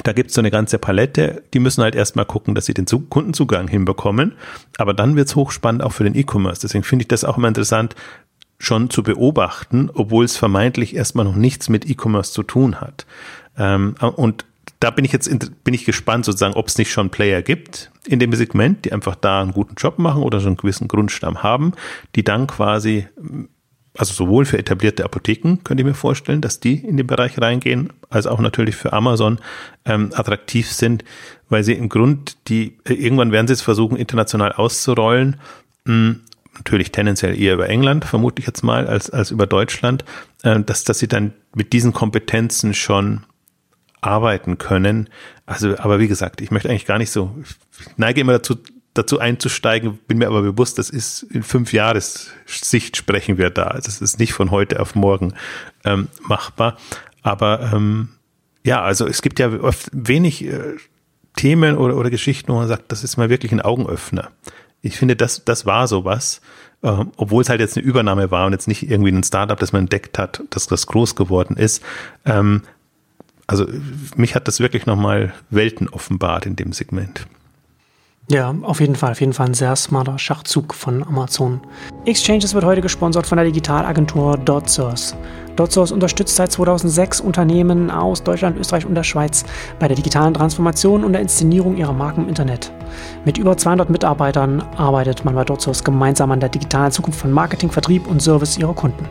[0.05, 2.87] da gibt es so eine ganze Palette, die müssen halt erstmal gucken, dass sie den
[2.87, 4.35] Kundenzugang hinbekommen.
[4.77, 6.61] Aber dann wird es hochspannend auch für den E-Commerce.
[6.61, 7.95] Deswegen finde ich das auch immer interessant.
[8.59, 13.07] Schon zu beobachten, obwohl es vermeintlich erstmal noch nichts mit E-Commerce zu tun hat.
[13.57, 14.45] Ähm, und
[14.81, 15.31] da bin ich jetzt
[15.65, 19.15] bin ich gespannt, sozusagen, ob es nicht schon Player gibt in dem Segment, die einfach
[19.17, 21.73] da einen guten Job machen oder so einen gewissen Grundstamm haben,
[22.15, 23.07] die dann quasi,
[23.97, 27.93] also sowohl für etablierte Apotheken könnte ich mir vorstellen, dass die in den Bereich reingehen,
[28.09, 29.39] als auch natürlich für Amazon
[29.85, 31.05] ähm, attraktiv sind,
[31.49, 35.41] weil sie im Grund die irgendwann werden sie es versuchen international auszurollen.
[35.85, 36.21] Mh, hm,
[36.59, 40.05] natürlich tendenziell eher über England, vermute ich jetzt mal, als, als über Deutschland,
[40.43, 43.25] äh, dass, dass sie dann mit diesen Kompetenzen schon
[44.01, 45.09] arbeiten können.
[45.47, 48.57] Also, aber wie gesagt, ich möchte eigentlich gar nicht so, ich neige immer dazu,
[48.95, 53.79] dazu einzusteigen, bin mir aber bewusst, das ist in fünf Jahressicht sprechen wir da.
[53.83, 55.35] Das ist nicht von heute auf morgen
[55.85, 56.77] ähm, machbar.
[57.23, 58.11] Aber ähm,
[58.65, 60.77] ja, also es gibt ja oft wenig äh,
[61.37, 64.31] Themen oder, oder Geschichten, wo man sagt, das ist mal wirklich ein Augenöffner.
[64.83, 66.41] Ich finde, das, das war sowas,
[66.83, 69.73] äh, obwohl es halt jetzt eine Übernahme war und jetzt nicht irgendwie ein Startup, das
[69.73, 71.83] man entdeckt hat, dass das groß geworden ist.
[72.25, 72.63] Ähm,
[73.47, 73.67] also
[74.15, 77.27] mich hat das wirklich nochmal Welten offenbart in dem Segment.
[78.31, 79.13] Ja, auf jeden Fall.
[79.13, 81.63] Auf jeden Fall ein sehr smarter Schachzug von Amazon.
[82.05, 85.17] Exchanges wird heute gesponsert von der Digitalagentur DotSource.
[85.59, 89.45] DotSource unterstützt seit 2006 Unternehmen aus Deutschland, Österreich und der Schweiz
[89.81, 92.73] bei der digitalen Transformation und der Inszenierung ihrer Marken im Internet.
[93.25, 97.71] Mit über 200 Mitarbeitern arbeitet man bei DotSource gemeinsam an der digitalen Zukunft von Marketing,
[97.71, 99.09] Vertrieb und Service ihrer Kunden.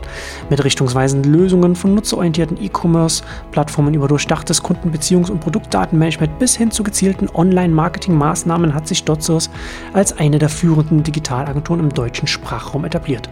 [0.48, 7.28] Mit richtungsweisenden Lösungen von nutzerorientierten E-Commerce-Plattformen über durchdachtes Kundenbeziehungs- und Produktdatenmanagement bis hin zu gezielten
[7.32, 9.50] Online-Marketing-Maßnahmen hat sich DotSource
[9.92, 13.28] als eine der führenden Digitalagenturen im deutschen Sprachraum etabliert.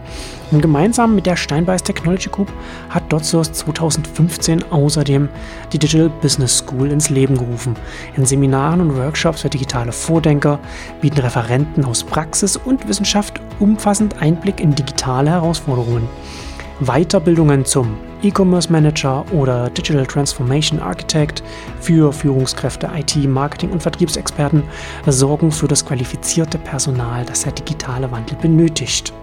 [0.51, 2.51] Und gemeinsam mit der Steinbeiß Technology Group
[2.89, 5.29] hat DotSource 2015 außerdem
[5.71, 7.75] die Digital Business School ins Leben gerufen.
[8.15, 10.59] In Seminaren und Workshops für digitale Vordenker
[11.01, 16.07] bieten Referenten aus Praxis und Wissenschaft umfassend Einblick in digitale Herausforderungen.
[16.79, 21.43] Weiterbildungen zum E-Commerce Manager oder Digital Transformation Architect
[21.79, 24.63] für Führungskräfte, IT, Marketing und Vertriebsexperten
[25.07, 29.13] sorgen für das qualifizierte Personal, das der digitale Wandel benötigt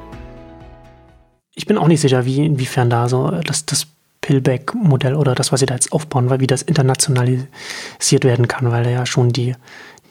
[1.54, 3.86] ich bin auch nicht sicher, wie, inwiefern da so das, das
[4.20, 8.84] Pillback-Modell oder das, was sie da jetzt aufbauen, weil wie das internationalisiert werden kann, weil
[8.84, 9.54] da ja schon die,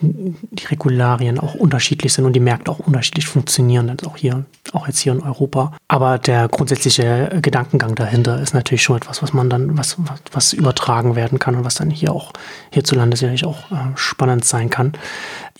[0.01, 4.87] die Regularien auch unterschiedlich sind und die Märkte auch unterschiedlich funktionieren, also auch hier, auch
[4.87, 5.73] jetzt hier in Europa.
[5.87, 10.53] Aber der grundsätzliche Gedankengang dahinter ist natürlich schon etwas, was man dann, was, was, was
[10.53, 12.33] übertragen werden kann und was dann hier auch
[12.71, 14.93] hierzulande sicherlich auch äh, spannend sein kann.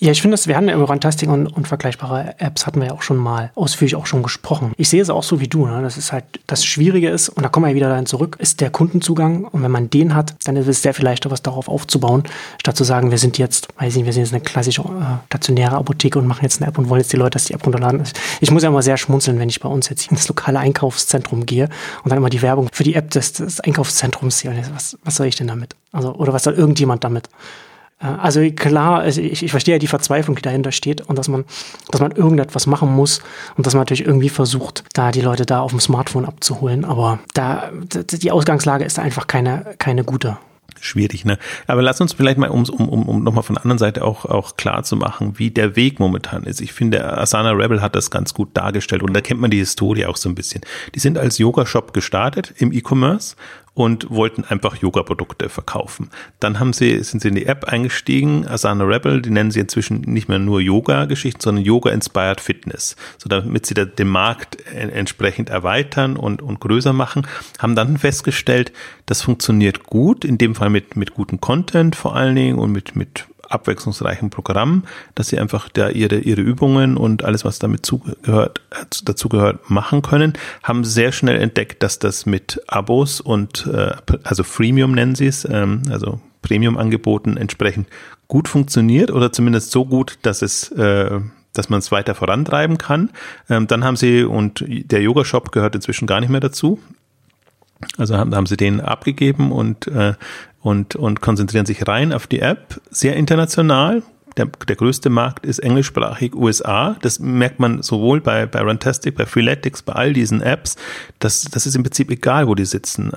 [0.00, 2.94] Ja, ich finde, wir hatten ja über Runtastic und, und vergleichbare Apps hatten wir ja
[2.94, 4.72] auch schon mal ausführlich auch schon gesprochen.
[4.76, 5.66] Ich sehe es auch so wie du.
[5.66, 5.82] Ne?
[5.82, 8.70] Das ist halt das Schwierige ist, und da kommen wir wieder dahin zurück, ist der
[8.70, 9.44] Kundenzugang.
[9.44, 12.24] Und wenn man den hat, dann ist es sehr viel leichter, was darauf aufzubauen,
[12.58, 15.24] statt zu sagen, wir sind jetzt, weiß ich nicht, wir sind jetzt eine klassische äh,
[15.26, 17.64] stationäre Apotheke und machen jetzt eine App und wollen jetzt die Leute, dass die App
[17.64, 18.02] runterladen.
[18.40, 21.46] Ich muss ja immer sehr schmunzeln, wenn ich bei uns jetzt in das lokale Einkaufszentrum
[21.46, 21.68] gehe
[22.02, 24.54] und dann immer die Werbung für die App des, des Einkaufszentrums sehe.
[24.74, 25.76] Was, was soll ich denn damit?
[25.92, 27.28] Also, oder was soll irgendjemand damit?
[28.00, 31.44] Äh, also klar, ich, ich verstehe ja die Verzweiflung, die dahinter steht und dass man,
[31.90, 33.20] dass man irgendetwas machen muss
[33.56, 36.84] und dass man natürlich irgendwie versucht, da die Leute da auf dem Smartphone abzuholen.
[36.84, 40.38] Aber da die Ausgangslage ist einfach keine, keine gute
[40.84, 41.38] schwierig, ne?
[41.66, 44.24] Aber lass uns vielleicht mal, um, um, um, um nochmal von der anderen Seite auch,
[44.26, 46.60] auch klar zu machen, wie der Weg momentan ist.
[46.60, 50.06] Ich finde, Asana Rebel hat das ganz gut dargestellt und da kennt man die Historie
[50.06, 50.62] auch so ein bisschen.
[50.94, 53.36] Die sind als Yoga-Shop gestartet im E-Commerce
[53.74, 56.10] und wollten einfach Yoga-Produkte verkaufen.
[56.38, 60.02] Dann haben sie, sind sie in die App eingestiegen, Asana Rebel, die nennen sie inzwischen
[60.02, 62.96] nicht mehr nur Yoga-Geschichten, sondern Yoga-Inspired Fitness.
[63.18, 67.26] So damit sie den Markt entsprechend erweitern und, und größer machen,
[67.58, 68.72] haben dann festgestellt,
[69.06, 72.94] das funktioniert gut, in dem Fall mit, mit gutem Content vor allen Dingen und mit,
[72.94, 78.60] mit abwechslungsreichen Programm, dass sie einfach da ihre, ihre Übungen und alles, was damit zugehört,
[79.04, 84.42] dazu gehört, machen können, haben sehr schnell entdeckt, dass das mit Abos und äh, also
[84.42, 87.88] Freemium nennen sie es, ähm, also Premium-Angeboten entsprechend
[88.28, 91.20] gut funktioniert oder zumindest so gut, dass es äh,
[91.54, 93.10] dass man es weiter vorantreiben kann.
[93.48, 96.80] Ähm, dann haben sie, und der Yoga-Shop gehört inzwischen gar nicht mehr dazu,
[97.98, 100.14] also haben, haben sie den abgegeben und äh,
[100.64, 104.02] und, und konzentrieren sich rein auf die App, sehr international,
[104.36, 106.96] der, der größte Markt ist englischsprachig USA.
[107.02, 110.76] Das merkt man sowohl bei, bei Runtastic, bei Freeletics, bei all diesen Apps.
[111.18, 113.12] Das, das ist im Prinzip egal, wo die sitzen.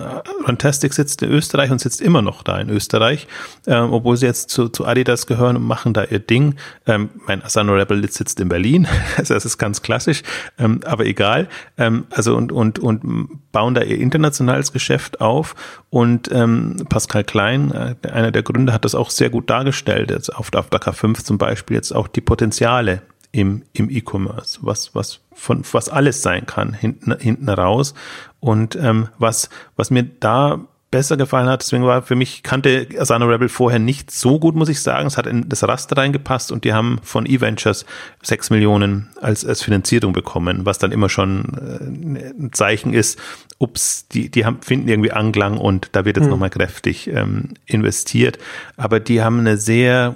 [0.47, 3.27] Runtastic sitzt in Österreich und sitzt immer noch da in Österreich,
[3.65, 6.55] ähm, obwohl sie jetzt zu, zu Adidas gehören und machen da ihr Ding.
[6.85, 8.87] Ähm, mein Asano Rebel sitzt in Berlin.
[9.17, 10.23] also das ist ganz klassisch,
[10.57, 11.47] ähm, aber egal.
[11.77, 15.55] Ähm, also und, und, und bauen da ihr internationales Geschäft auf.
[15.89, 20.35] Und ähm, Pascal Klein, äh, einer der Gründer, hat das auch sehr gut dargestellt, jetzt
[20.35, 23.01] auf, auf der K5 zum Beispiel jetzt auch die Potenziale
[23.31, 27.93] im, im E-Commerce, was, was von, was alles sein kann, hinten, hinten raus.
[28.39, 31.61] Und ähm, was, was mir da besser gefallen hat.
[31.61, 35.07] Deswegen war für mich, kannte Asana Rebel vorher nicht so gut, muss ich sagen.
[35.07, 37.85] Es hat in das Raster reingepasst und die haben von E-Ventures
[38.23, 43.19] sechs Millionen als, als Finanzierung bekommen, was dann immer schon äh, ein Zeichen ist,
[43.59, 46.31] ups, die, die haben, finden irgendwie Anklang und da wird jetzt mhm.
[46.31, 48.37] nochmal kräftig ähm, investiert.
[48.77, 50.15] Aber die haben eine sehr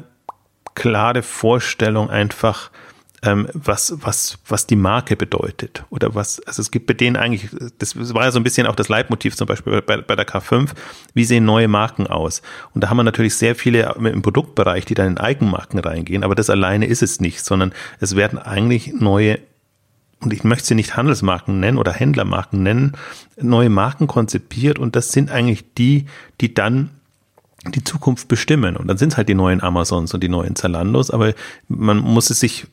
[0.75, 2.71] klare Vorstellung einfach,
[3.23, 5.83] ähm, was, was, was die Marke bedeutet.
[5.89, 8.75] Oder was, also es gibt bei denen eigentlich, das war ja so ein bisschen auch
[8.75, 10.69] das Leitmotiv zum Beispiel bei, bei der K5,
[11.13, 12.41] wie sehen neue Marken aus?
[12.73, 16.35] Und da haben wir natürlich sehr viele im Produktbereich, die dann in Eigenmarken reingehen, aber
[16.35, 19.39] das alleine ist es nicht, sondern es werden eigentlich neue
[20.23, 22.93] und ich möchte sie nicht Handelsmarken nennen oder Händlermarken nennen,
[23.37, 26.05] neue Marken konzipiert und das sind eigentlich die,
[26.41, 26.91] die dann
[27.67, 28.75] die Zukunft bestimmen.
[28.75, 31.33] Und dann sind es halt die neuen Amazons und die neuen Zalandos, aber
[31.67, 32.65] man muss es sich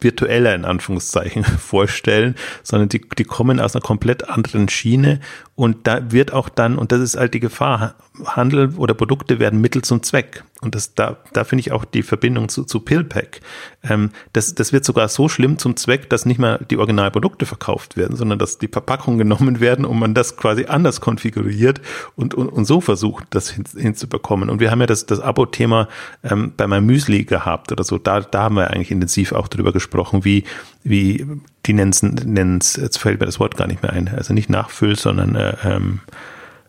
[0.00, 5.20] virtueller in Anführungszeichen vorstellen, sondern die, die kommen aus einer komplett anderen Schiene
[5.62, 7.94] und da wird auch dann, und das ist halt die Gefahr,
[8.24, 10.42] Handel oder Produkte werden Mittel zum Zweck.
[10.60, 13.40] Und das, da, da finde ich auch die Verbindung zu, zu Pillpack.
[13.84, 17.96] Ähm, das, das wird sogar so schlimm zum Zweck, dass nicht mehr die Originalprodukte verkauft
[17.96, 21.80] werden, sondern dass die Verpackungen genommen werden und man das quasi anders konfiguriert
[22.16, 24.50] und, und, und so versucht, das hin, hinzubekommen.
[24.50, 25.86] Und wir haben ja das, das Abo-Thema
[26.24, 27.98] ähm, bei meinem Müsli gehabt oder so.
[27.98, 30.42] Da, da haben wir eigentlich intensiv auch drüber gesprochen, wie,
[30.82, 31.24] wie
[31.66, 34.96] die nennen es, jetzt fällt mir das Wort gar nicht mehr ein, also nicht Nachfüll,
[34.96, 36.00] sondern äh, ähm,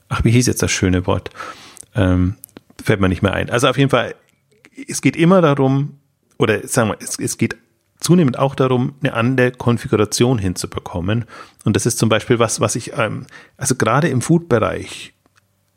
[0.09, 1.29] ach, wie hieß jetzt das schöne Wort?
[1.95, 2.35] Ähm,
[2.83, 3.49] fällt mir nicht mehr ein.
[3.49, 4.15] Also auf jeden Fall,
[4.87, 5.97] es geht immer darum,
[6.37, 7.57] oder sagen wir, es, es geht
[7.99, 11.25] zunehmend auch darum, eine andere Konfiguration hinzubekommen.
[11.63, 13.25] Und das ist zum Beispiel was, was ich, ähm,
[13.57, 15.12] also gerade im Food-Bereich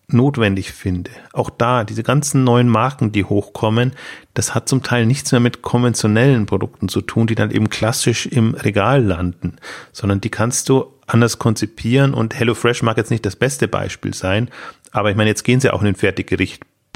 [0.09, 1.11] notwendig finde.
[1.33, 3.93] Auch da, diese ganzen neuen Marken, die hochkommen,
[4.35, 8.27] das hat zum Teil nichts mehr mit konventionellen Produkten zu tun, die dann eben klassisch
[8.27, 9.57] im Regal landen,
[9.93, 14.49] sondern die kannst du anders konzipieren und HelloFresh mag jetzt nicht das beste Beispiel sein,
[14.93, 15.97] aber ich meine, jetzt gehen sie auch in den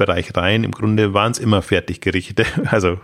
[0.01, 0.65] Fertiggerichtbereich rein.
[0.65, 2.99] Im Grunde waren es immer Fertiggerichte, also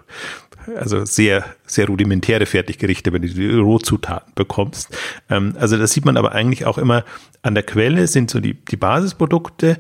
[0.75, 4.89] also sehr, sehr rudimentäre Fertiggerichte, wenn du die Rohzutaten bekommst.
[5.31, 7.05] Ähm, also das sieht man aber eigentlich auch immer
[7.43, 9.79] an der Quelle sind so die, die Basisprodukte,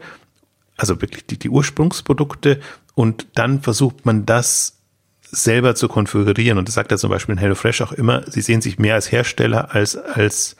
[0.76, 2.60] also wirklich die, die Ursprungsprodukte
[2.94, 4.78] und dann versucht man das
[5.22, 6.56] selber zu konfigurieren.
[6.56, 9.10] Und das sagt er zum Beispiel in HelloFresh auch immer, sie sehen sich mehr als
[9.10, 10.54] Hersteller als, als,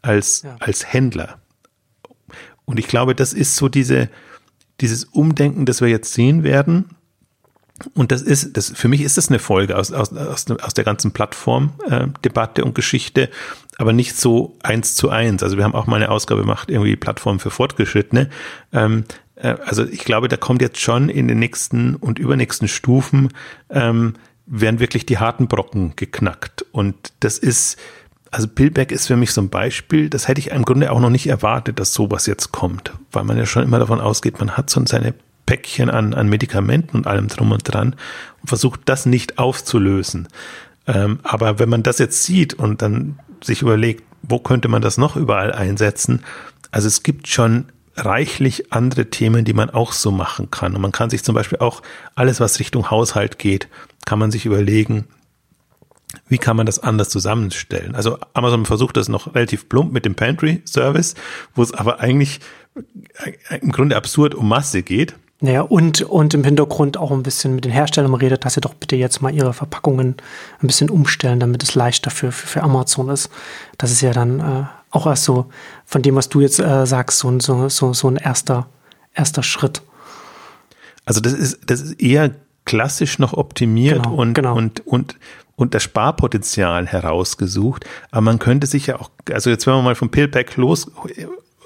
[0.00, 0.56] als, ja.
[0.58, 1.38] als Händler.
[2.64, 4.08] Und ich glaube, das ist so diese,
[4.80, 6.90] dieses Umdenken, das wir jetzt sehen werden.
[7.94, 10.84] Und das ist, das, für mich ist das eine Folge aus, aus, aus, aus der
[10.84, 13.28] ganzen Plattform-Debatte äh, und Geschichte,
[13.76, 15.42] aber nicht so eins zu eins.
[15.42, 18.30] Also wir haben auch mal eine Ausgabe gemacht, irgendwie Plattform für Fortgeschrittene.
[18.72, 19.04] Ähm,
[19.34, 23.28] äh, also ich glaube, da kommt jetzt schon in den nächsten und übernächsten Stufen,
[23.68, 24.14] ähm,
[24.46, 26.64] werden wirklich die harten Brocken geknackt.
[26.72, 27.76] Und das ist,
[28.30, 31.10] also Pillback ist für mich so ein Beispiel, das hätte ich im Grunde auch noch
[31.10, 34.70] nicht erwartet, dass sowas jetzt kommt, weil man ja schon immer davon ausgeht, man hat
[34.70, 35.14] so seine
[35.46, 37.94] Päckchen an, an Medikamenten und allem drum und dran
[38.42, 40.28] und versucht das nicht aufzulösen.
[40.86, 44.98] Ähm, aber wenn man das jetzt sieht und dann sich überlegt, wo könnte man das
[44.98, 46.22] noch überall einsetzen,
[46.72, 47.66] also es gibt schon
[47.96, 50.74] reichlich andere Themen, die man auch so machen kann.
[50.74, 51.82] Und man kann sich zum Beispiel auch
[52.14, 53.68] alles, was Richtung Haushalt geht,
[54.04, 55.06] kann man sich überlegen,
[56.28, 57.94] wie kann man das anders zusammenstellen?
[57.94, 61.14] Also Amazon versucht das noch relativ plump mit dem Pantry Service,
[61.54, 62.40] wo es aber eigentlich
[63.60, 65.14] im Grunde absurd um Masse geht.
[65.40, 68.72] Naja, und, und im Hintergrund auch ein bisschen mit den Herstellern redet, dass sie doch
[68.72, 70.16] bitte jetzt mal ihre Verpackungen
[70.62, 73.28] ein bisschen umstellen, damit es leichter für, für, für Amazon ist.
[73.76, 75.46] Das ist ja dann äh, auch erst so,
[75.84, 78.66] von dem, was du jetzt äh, sagst, so, so, so, so ein erster,
[79.14, 79.82] erster Schritt.
[81.04, 84.56] Also das ist, das ist eher klassisch noch optimiert genau, und, genau.
[84.56, 85.16] und, und,
[85.56, 87.84] und das Sparpotenzial herausgesucht.
[88.10, 90.90] Aber man könnte sich ja auch, also jetzt wenn man mal vom Pillpack los,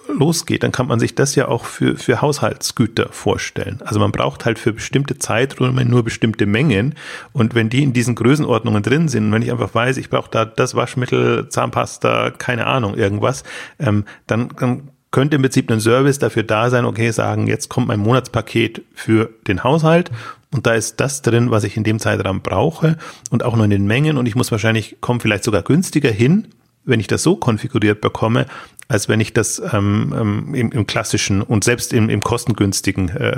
[0.09, 3.81] losgeht, dann kann man sich das ja auch für, für Haushaltsgüter vorstellen.
[3.85, 6.95] Also man braucht halt für bestimmte Zeiträume nur bestimmte Mengen.
[7.33, 10.45] Und wenn die in diesen Größenordnungen drin sind, wenn ich einfach weiß, ich brauche da
[10.45, 13.45] das Waschmittel, Zahnpasta, keine Ahnung, irgendwas,
[13.79, 17.89] ähm, dann, dann könnte im Prinzip ein Service dafür da sein, okay, sagen, jetzt kommt
[17.89, 20.11] mein Monatspaket für den Haushalt
[20.53, 22.97] und da ist das drin, was ich in dem Zeitraum brauche
[23.31, 26.49] und auch nur in den Mengen und ich muss wahrscheinlich, kommen vielleicht sogar günstiger hin,
[26.85, 28.47] wenn ich das so konfiguriert bekomme,
[28.89, 33.37] als wenn ich das ähm, ähm, im, im, klassischen und selbst im, im kostengünstigen äh,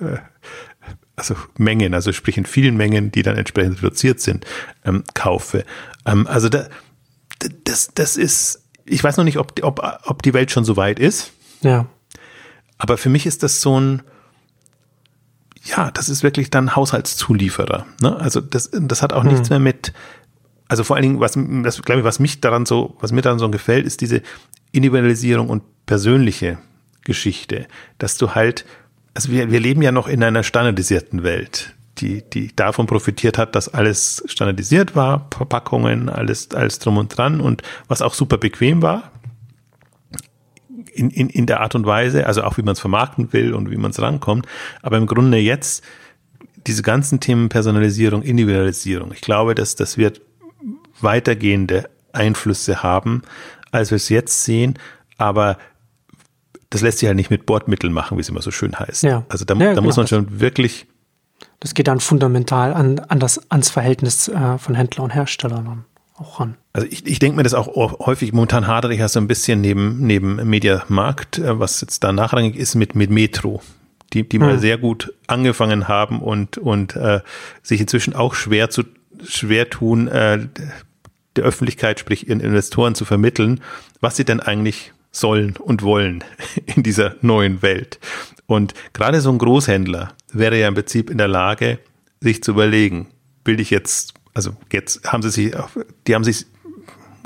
[0.00, 0.18] äh,
[1.16, 4.46] also Mengen, also sprich in vielen Mengen, die dann entsprechend reduziert sind,
[4.84, 5.64] ähm, kaufe.
[6.06, 6.68] Ähm, also da,
[7.64, 10.98] das, das ist, ich weiß noch nicht, ob, ob, ob die Welt schon so weit
[10.98, 11.32] ist.
[11.60, 11.86] Ja.
[12.78, 14.02] Aber für mich ist das so ein,
[15.64, 17.86] ja, das ist wirklich dann Haushaltszulieferer.
[18.00, 18.16] Ne?
[18.16, 19.32] Also das, das hat auch hm.
[19.32, 19.92] nichts mehr mit,
[20.68, 23.38] also vor allen Dingen, was, das, glaube ich, was mich daran so, was mir daran
[23.38, 24.22] so gefällt, ist diese
[24.72, 26.58] Individualisierung und persönliche
[27.04, 27.66] Geschichte,
[27.98, 28.64] dass du halt,
[29.14, 33.54] also wir, wir leben ja noch in einer standardisierten Welt, die, die davon profitiert hat,
[33.54, 38.82] dass alles standardisiert war, Verpackungen, alles, alles drum und dran und was auch super bequem
[38.82, 39.12] war.
[40.94, 43.70] In, in, in der Art und Weise, also auch wie man es vermarkten will und
[43.70, 44.46] wie man es rankommt.
[44.82, 45.82] Aber im Grunde jetzt
[46.66, 49.12] diese ganzen Themen Personalisierung, Individualisierung.
[49.12, 50.20] Ich glaube, dass das wird
[51.00, 53.22] weitergehende Einflüsse haben,
[53.70, 54.78] als wir es jetzt sehen.
[55.16, 55.58] Aber
[56.70, 59.02] das lässt sich halt nicht mit Bordmitteln machen, wie es immer so schön heißt.
[59.02, 59.24] Ja.
[59.28, 60.86] Also da, ja, da muss man schon wirklich.
[61.60, 65.84] Das geht dann fundamental an, an das, ans Verhältnis äh, von Händler und Herstellern dann
[66.22, 66.56] auch ran.
[66.72, 67.74] Also ich, ich denke mir das auch
[68.06, 72.12] häufig, momentan hadere ich ja so ein bisschen neben, neben Mediamarkt, äh, was jetzt da
[72.12, 73.62] nachrangig ist mit, mit Metro.
[74.12, 74.46] Die, die hm.
[74.46, 77.20] mal sehr gut angefangen haben und, und äh,
[77.62, 78.84] sich inzwischen auch schwer zu
[79.26, 80.48] schwer tun, äh,
[81.36, 83.60] der Öffentlichkeit, sprich ihren Investoren zu vermitteln,
[84.00, 86.24] was sie denn eigentlich sollen und wollen
[86.66, 87.98] in dieser neuen Welt.
[88.46, 91.78] Und gerade so ein Großhändler wäre ja im Prinzip in der Lage,
[92.20, 93.08] sich zu überlegen,
[93.44, 95.54] will ich jetzt, also jetzt haben sie sich,
[96.06, 96.46] die haben sich,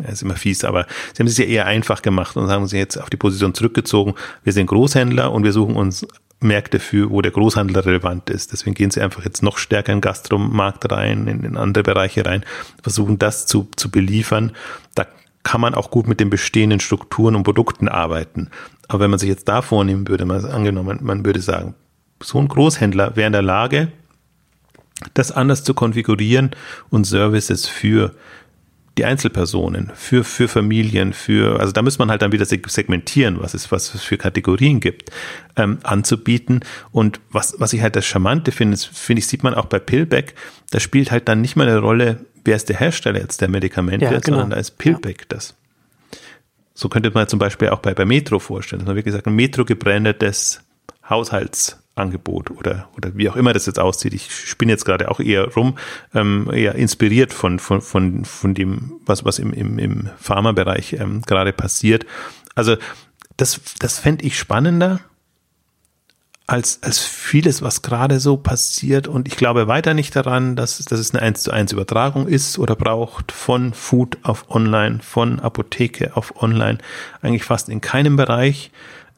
[0.02, 2.78] ja, ist immer fies, aber sie haben es ja eher einfach gemacht und haben sich
[2.78, 4.14] jetzt auf die Position zurückgezogen.
[4.44, 6.06] Wir sind Großhändler und wir suchen uns
[6.40, 8.52] Märkte für, wo der Großhandel relevant ist.
[8.52, 12.26] Deswegen gehen sie einfach jetzt noch stärker in den Gastromarkt rein, in, in andere Bereiche
[12.26, 12.44] rein,
[12.82, 14.52] versuchen das zu, zu beliefern.
[14.94, 15.06] Da
[15.42, 18.50] kann man auch gut mit den bestehenden Strukturen und Produkten arbeiten.
[18.88, 21.74] Aber wenn man sich jetzt da vornehmen würde, mal angenommen, man würde sagen,
[22.22, 23.92] so ein Großhändler wäre in der Lage,
[25.14, 26.50] das anders zu konfigurieren
[26.90, 28.14] und Services für
[28.98, 33.52] die Einzelpersonen, für, für Familien, für, also da muss man halt dann wieder segmentieren, was
[33.52, 35.10] es, was es für Kategorien gibt,
[35.56, 36.60] ähm, anzubieten.
[36.92, 40.34] Und was, was ich halt das Charmante finde, finde ich, sieht man auch bei Pillback,
[40.70, 44.06] da spielt halt dann nicht mal eine Rolle, wer ist der Hersteller jetzt der Medikamente,
[44.06, 44.38] ja, genau.
[44.38, 45.26] sondern da ist Pillback ja.
[45.28, 45.54] das.
[46.72, 49.34] So könnte man zum Beispiel auch bei, bei Metro vorstellen, dass man wirklich sagt, ein
[49.34, 50.62] Metro gebrandetes
[51.96, 54.14] Haushaltsangebot oder, oder wie auch immer das jetzt aussieht.
[54.14, 55.78] Ich spinne jetzt gerade auch eher rum,
[56.14, 61.22] ähm, eher inspiriert von, von, von, von dem, was, was im, im, im Pharmabereich ähm,
[61.22, 62.06] gerade passiert.
[62.54, 62.76] Also
[63.36, 65.00] das, das fände ich spannender
[66.48, 69.08] als, als vieles, was gerade so passiert.
[69.08, 72.58] Und ich glaube weiter nicht daran, dass, dass es eine 1 zu 1 Übertragung ist
[72.58, 76.78] oder braucht von Food auf Online, von Apotheke auf Online,
[77.20, 78.70] eigentlich fast in keinem Bereich.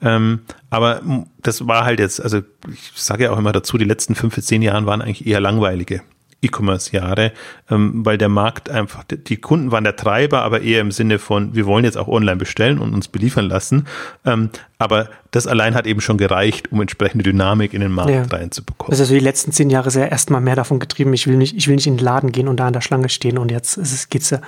[0.02, 0.40] Ähm,
[0.70, 1.02] aber
[1.42, 2.38] das war halt jetzt, also
[2.72, 5.40] ich sage ja auch immer dazu, die letzten fünf bis zehn Jahren waren eigentlich eher
[5.40, 6.02] langweilige.
[6.40, 7.32] E-Commerce-Jahre,
[7.68, 11.54] ähm, weil der Markt einfach, die Kunden waren der Treiber, aber eher im Sinne von,
[11.54, 13.86] wir wollen jetzt auch online bestellen und uns beliefern lassen.
[14.24, 18.22] Ähm, aber das allein hat eben schon gereicht, um entsprechende Dynamik in den Markt ja.
[18.22, 18.92] reinzubekommen.
[18.92, 21.66] Ist also die letzten zehn Jahre sehr erstmal mehr davon getrieben, ich will nicht, ich
[21.66, 23.92] will nicht in den Laden gehen und da an der Schlange stehen und jetzt ist
[23.92, 24.40] es, geht's ja.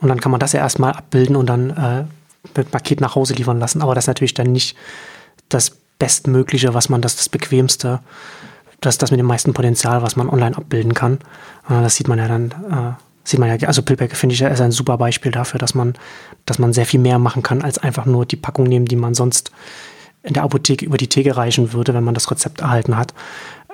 [0.00, 2.04] Und dann kann man das ja erstmal abbilden und dann äh,
[2.56, 3.82] mit Paket nach Hause liefern lassen.
[3.82, 4.76] Aber das ist natürlich dann nicht
[5.48, 8.00] das Bestmögliche, was man das, das Bequemste
[8.84, 11.14] das das mit dem meisten Potenzial, was man online abbilden kann.
[11.68, 12.92] Äh, das sieht man ja dann, äh,
[13.24, 15.94] sieht man ja, also Pillback finde ich ja ist ein super Beispiel dafür, dass man,
[16.46, 19.14] dass man sehr viel mehr machen kann, als einfach nur die Packung nehmen, die man
[19.14, 19.50] sonst
[20.22, 23.12] in der Apotheke über die Theke reichen würde, wenn man das Rezept erhalten hat.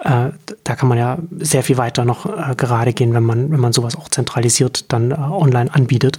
[0.03, 0.31] Äh,
[0.64, 3.72] da kann man ja sehr viel weiter noch äh, gerade gehen, wenn man, wenn man
[3.72, 6.18] sowas auch zentralisiert dann äh, online anbietet.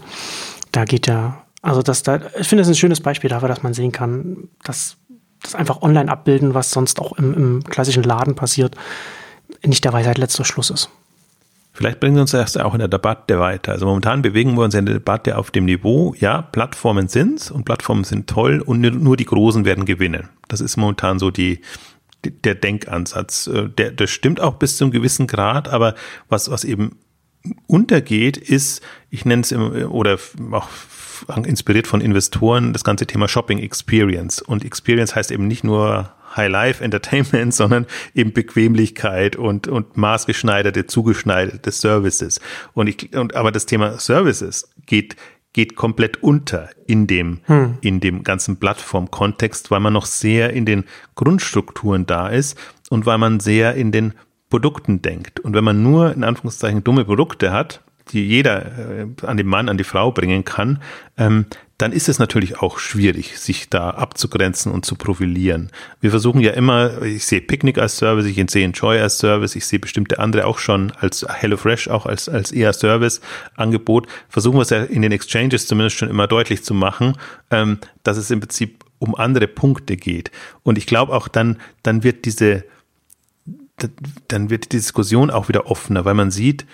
[0.72, 3.74] Da geht ja, also das da, ich finde es ein schönes Beispiel dafür, dass man
[3.74, 4.98] sehen kann, dass
[5.42, 8.76] das einfach online abbilden, was sonst auch im, im klassischen Laden passiert,
[9.64, 10.90] nicht der Weisheit letzter Schluss ist.
[11.74, 13.72] Vielleicht bringen wir uns das auch in der Debatte weiter.
[13.72, 17.64] Also momentan bewegen wir uns in der Debatte auf dem Niveau, ja, Plattformen sind's und
[17.64, 20.30] Plattformen sind toll und nur die Großen werden gewinnen.
[20.50, 21.62] Das ist momentan so die,
[22.26, 23.48] der Denkansatz.
[23.48, 25.96] Äh, der, der stimmt auch bis zu einem gewissen Grad, aber
[26.28, 26.98] was, was eben
[27.68, 30.20] untergeht, ist, ich nenne es oder
[30.52, 30.68] auch
[31.46, 34.42] inspiriert von Investoren, das ganze Thema Shopping Experience.
[34.42, 41.72] Und Experience heißt eben nicht nur High-Life Entertainment, sondern eben Bequemlichkeit und, und maßgeschneiderte, zugeschneiderte
[41.72, 42.40] Services.
[42.74, 45.16] Und ich, und, aber das Thema Services geht,
[45.54, 47.78] geht komplett unter in dem, hm.
[47.82, 52.58] in dem ganzen Plattform-Kontext, weil man noch sehr in den Grundstrukturen da ist
[52.90, 54.14] und weil man sehr in den
[54.50, 55.40] Produkten denkt.
[55.40, 57.82] Und wenn man nur in Anführungszeichen dumme Produkte hat,
[58.12, 60.82] die jeder äh, an den Mann, an die Frau bringen kann,
[61.18, 61.46] ähm,
[61.82, 65.72] dann ist es natürlich auch schwierig, sich da abzugrenzen und zu profilieren.
[66.00, 69.66] Wir versuchen ja immer, ich sehe Picnic als Service, ich sehe Enjoy als Service, ich
[69.66, 74.08] sehe bestimmte andere auch schon als HelloFresh auch als, als eher Service-Angebot.
[74.30, 77.18] Versuchen wir es ja in den Exchanges zumindest schon immer deutlich zu machen,
[77.50, 80.30] ähm, dass es im Prinzip um andere Punkte geht.
[80.62, 82.64] Und ich glaube auch dann, dann wird diese,
[84.28, 86.68] dann wird die Diskussion auch wieder offener, weil man sieht,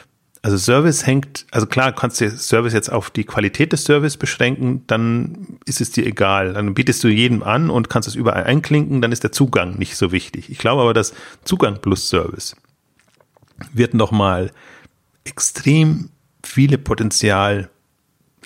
[0.47, 4.87] Also Service hängt, also klar, kannst du Service jetzt auf die Qualität des Service beschränken,
[4.87, 6.53] dann ist es dir egal.
[6.53, 9.97] Dann bietest du jedem an und kannst es überall einklinken, dann ist der Zugang nicht
[9.97, 10.49] so wichtig.
[10.49, 12.55] Ich glaube aber, dass Zugang plus Service
[13.73, 14.51] wird nochmal
[15.25, 17.69] extrem viele Potenzial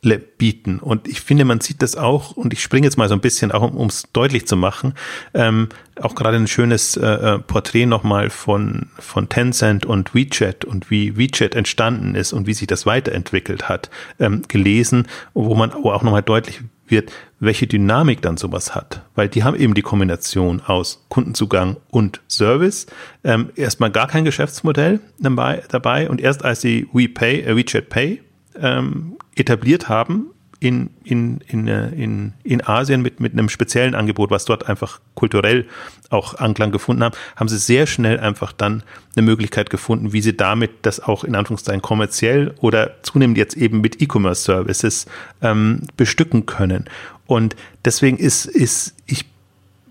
[0.02, 0.80] bieten.
[0.80, 3.52] Und ich finde, man sieht das auch, und ich springe jetzt mal so ein bisschen,
[3.52, 4.96] auch um es deutlich zu machen,
[5.36, 5.70] ähm,
[6.02, 11.18] auch gerade ein schönes äh, äh, Porträt nochmal von, von Tencent und WeChat und wie
[11.18, 16.24] WeChat entstanden ist und wie sich das weiterentwickelt hat, ähm, gelesen, wo man auch nochmal
[16.24, 19.04] deutlich wird, welche Dynamik dann sowas hat.
[19.14, 22.88] Weil die haben eben die Kombination aus Kundenzugang und Service.
[23.24, 28.22] Ähm, erstmal gar kein Geschäftsmodell dabei, dabei und erst als sie WePay, äh, WeChat Pay
[28.60, 34.30] ähm, etabliert haben in, in, in, äh, in, in Asien mit, mit einem speziellen Angebot,
[34.30, 35.66] was dort einfach kulturell
[36.12, 38.84] auch Anklang gefunden haben, haben sie sehr schnell einfach dann
[39.16, 43.82] eine Möglichkeit gefunden, wie sie damit das auch in Anführungszeichen kommerziell oder zunehmend jetzt eben
[43.82, 45.08] mit E-Commerce-Services
[45.42, 46.86] ähm, bestücken können.
[47.26, 49.26] Und deswegen ist, ist ich,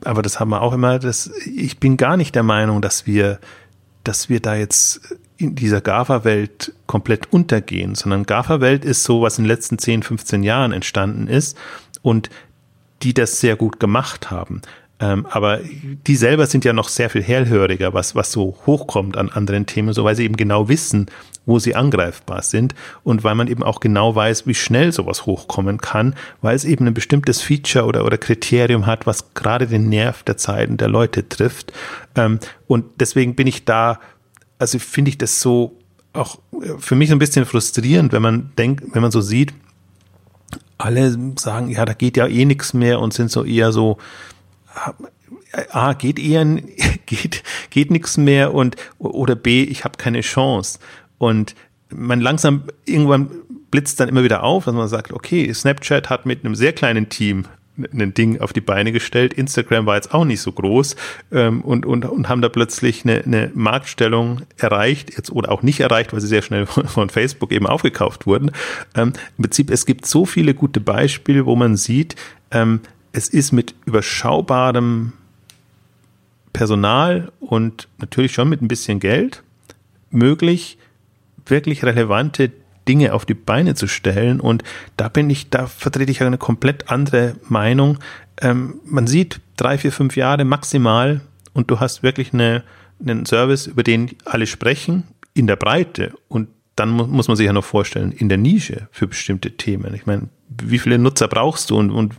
[0.05, 3.41] aber das haben wir auch immer, dass ich bin gar nicht der Meinung, dass wir,
[4.05, 9.45] dass wir da jetzt in dieser GAFA-Welt komplett untergehen, sondern GAFA-Welt ist so, was in
[9.45, 11.57] den letzten 10, 15 Jahren entstanden ist
[12.03, 12.31] und
[13.03, 14.61] die das sehr gut gemacht haben.
[15.01, 15.61] Ähm, aber
[16.07, 19.95] die selber sind ja noch sehr viel hellhöriger, was, was so hochkommt an anderen Themen,
[19.95, 21.07] so weil sie eben genau wissen,
[21.47, 25.79] wo sie angreifbar sind und weil man eben auch genau weiß, wie schnell sowas hochkommen
[25.79, 30.23] kann, weil es eben ein bestimmtes Feature oder, oder Kriterium hat, was gerade den Nerv
[30.23, 31.73] der Zeiten der Leute trifft.
[32.15, 34.01] Ähm, und deswegen bin ich da
[34.61, 35.77] also finde ich das so
[36.13, 39.53] auch äh, für mich ein bisschen frustrierend, wenn man denkt, wenn man so sieht,
[40.79, 43.99] alle sagen, ja, da geht ja eh nichts mehr und sind so eher so,
[45.71, 46.45] A, geht eher,
[47.07, 50.79] geht, geht nichts mehr und, oder B, ich habe keine Chance.
[51.19, 51.55] Und
[51.91, 53.31] man langsam irgendwann
[53.71, 57.09] blitzt dann immer wieder auf, dass man sagt, okay, Snapchat hat mit einem sehr kleinen
[57.09, 57.45] Team
[57.93, 59.35] ein Ding auf die Beine gestellt.
[59.35, 60.97] Instagram war jetzt auch nicht so groß
[61.33, 65.81] ähm, und, und, und haben da plötzlich eine, eine Marktstellung erreicht, jetzt oder auch nicht
[65.81, 68.51] erreicht, weil sie sehr schnell von, von Facebook eben aufgekauft wurden.
[68.95, 72.17] Ähm, Im Prinzip, es gibt so viele gute Beispiele, wo man sieht,
[72.51, 72.81] ähm,
[73.13, 75.13] es ist mit überschaubarem
[76.53, 79.43] Personal und natürlich schon mit ein bisschen Geld
[80.11, 80.79] möglich,
[81.47, 82.51] wirklich relevante
[82.89, 84.41] Dinge auf die Beine zu stellen.
[84.41, 84.63] Und
[84.97, 87.99] da bin ich, da vertrete ich eine komplett andere Meinung.
[88.41, 91.21] Ähm, man sieht drei, vier, fünf Jahre maximal
[91.53, 92.63] und du hast wirklich eine,
[93.01, 95.05] einen Service, über den alle sprechen,
[95.35, 96.13] in der Breite.
[96.29, 96.49] Und
[96.81, 99.93] dann muss man sich ja noch vorstellen, in der Nische für bestimmte Themen.
[99.93, 102.15] Ich meine, wie viele Nutzer brauchst du und, und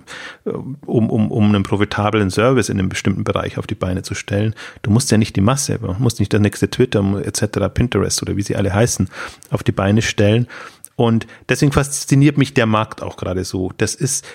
[0.45, 4.53] um, um, um einen profitablen Service in einem bestimmten Bereich auf die Beine zu stellen?
[4.84, 8.38] Du musst ja nicht die Masse, du musst nicht das nächste Twitter etc., Pinterest oder
[8.38, 9.09] wie sie alle heißen,
[9.49, 10.47] auf die Beine stellen.
[10.95, 13.72] Und deswegen fasziniert mich der Markt auch gerade so.
[13.78, 14.28] Das ist,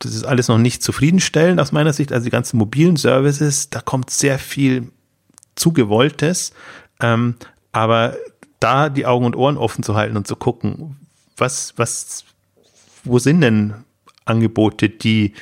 [0.00, 2.12] das ist alles noch nicht zufriedenstellend aus meiner Sicht.
[2.12, 4.90] Also die ganzen mobilen Services, da kommt sehr viel
[5.54, 6.54] zugewolltes.
[7.00, 7.36] Ähm,
[7.70, 8.16] aber
[8.60, 10.96] da die Augen und Ohren offen zu halten und zu gucken,
[11.36, 12.24] was, was,
[13.04, 13.74] wo sind denn
[14.26, 15.32] Angebote, die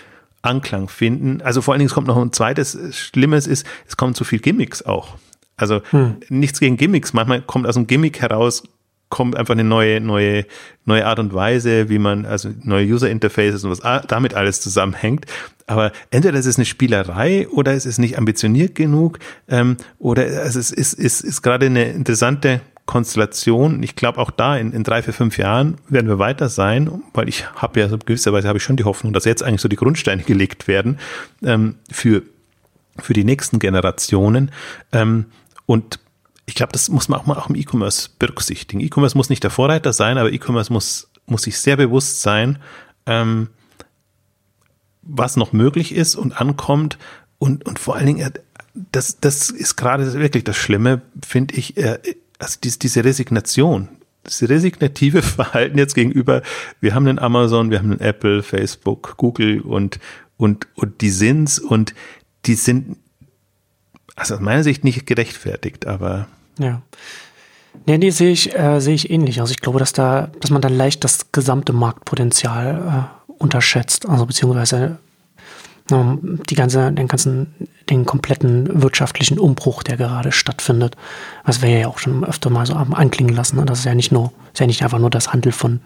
[0.42, 1.42] Anklang finden?
[1.42, 4.38] Also vor allen Dingen, es kommt noch ein zweites Schlimmes ist, es kommen zu viel
[4.38, 5.16] Gimmicks auch.
[5.56, 6.16] Also hm.
[6.28, 7.12] nichts gegen Gimmicks.
[7.12, 8.62] Manchmal kommt aus dem Gimmick heraus,
[9.08, 10.46] kommt einfach eine neue, neue,
[10.84, 15.26] neue Art und Weise, wie man, also neue User Interfaces und was damit alles zusammenhängt.
[15.66, 20.60] Aber entweder ist es eine Spielerei oder es ist nicht ambitioniert genug, ähm, oder also
[20.60, 23.82] es ist, ist, ist gerade eine interessante Konstellation.
[23.82, 27.28] Ich glaube, auch da in, in drei, vier, fünf Jahren werden wir weiter sein, weil
[27.28, 29.76] ich habe ja so gewisserweise habe ich schon die Hoffnung, dass jetzt eigentlich so die
[29.76, 30.98] Grundsteine gelegt werden
[31.42, 32.22] ähm, für,
[32.98, 34.50] für die nächsten Generationen.
[34.90, 35.26] Ähm,
[35.66, 36.00] und
[36.46, 38.80] ich glaube, das muss man auch mal auch im E-Commerce berücksichtigen.
[38.80, 42.58] E-Commerce muss nicht der Vorreiter sein, aber E-Commerce muss, muss sich sehr bewusst sein,
[43.04, 43.48] ähm,
[45.02, 46.96] was noch möglich ist und ankommt.
[47.38, 48.32] Und, und vor allen Dingen,
[48.92, 51.76] das, das ist gerade wirklich das Schlimme, finde ich,
[52.38, 53.88] also diese, Resignation,
[54.22, 56.42] das resignative Verhalten jetzt gegenüber,
[56.80, 59.98] wir haben einen Amazon, wir haben einen Apple, Facebook, Google und,
[60.36, 61.94] und, und die sind's und
[62.46, 62.96] die sind,
[64.16, 66.28] also aus meiner Sicht nicht gerechtfertigt, aber.
[66.58, 66.82] Ja.
[67.86, 69.40] Nee, nee, sehe ich, äh, sehe ich ähnlich.
[69.40, 74.26] Also ich glaube, dass da, dass man da leicht das gesamte Marktpotenzial äh, unterschätzt, also
[74.26, 74.98] beziehungsweise
[75.90, 77.54] die ganze, den ganzen,
[77.88, 80.96] den kompletten wirtschaftlichen Umbruch, der gerade stattfindet.
[81.44, 83.64] Was wir ja auch schon öfter mal so anklingen lassen, ne?
[83.64, 85.80] dass es ja nicht nur, es ja nicht einfach nur das Handel von,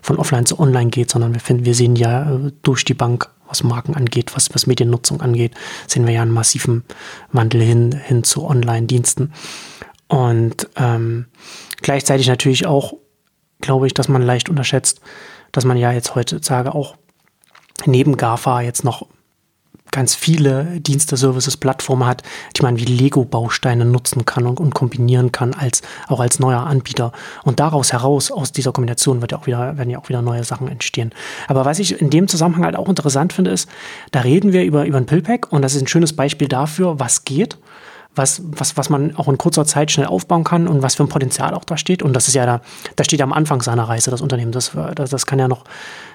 [0.00, 3.30] von offline zu online geht, sondern wir finden, wir sehen ja äh, durch die Bank,
[3.48, 5.54] was Marken angeht, was, was Mediennutzung angeht,
[5.88, 6.84] sehen wir ja einen massiven
[7.32, 9.32] Wandel hin, hin zu Online-Diensten.
[10.06, 11.26] Und ähm,
[11.82, 12.94] gleichzeitig natürlich auch
[13.60, 15.00] glaube ich, dass man leicht unterschätzt,
[15.52, 16.96] dass man ja jetzt heutzutage auch
[17.86, 19.06] neben GAFA jetzt noch
[19.90, 22.22] ganz viele Dienste, Services, Plattformen hat,
[22.56, 27.12] die man wie Lego-Bausteine nutzen kann und, und, kombinieren kann, als, auch als neuer Anbieter.
[27.44, 30.44] Und daraus heraus, aus dieser Kombination wird ja auch wieder, werden ja auch wieder neue
[30.44, 31.12] Sachen entstehen.
[31.46, 33.68] Aber was ich in dem Zusammenhang halt auch interessant finde, ist,
[34.10, 37.24] da reden wir über, über ein Pillpack und das ist ein schönes Beispiel dafür, was
[37.24, 37.58] geht
[38.18, 41.08] was, was, was man auch in kurzer Zeit schnell aufbauen kann und was für ein
[41.08, 42.02] Potenzial auch da steht.
[42.02, 42.60] Und das ist ja da,
[42.96, 44.52] da steht ja am Anfang seiner Reise, das Unternehmen.
[44.52, 45.64] Das, das, das kann ja noch,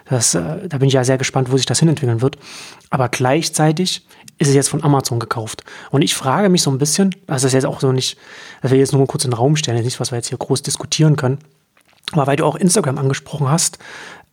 [0.09, 2.37] das, äh, da bin ich ja sehr gespannt, wo sich das hinentwickeln wird.
[2.89, 4.05] Aber gleichzeitig
[4.37, 5.63] ist es jetzt von Amazon gekauft.
[5.91, 8.17] Und ich frage mich so ein bisschen, also das ist jetzt auch so nicht,
[8.61, 10.37] das will ich jetzt nur kurz in den Raum stellen, nicht, was wir jetzt hier
[10.37, 11.39] groß diskutieren können.
[12.11, 13.79] Aber weil du auch Instagram angesprochen hast,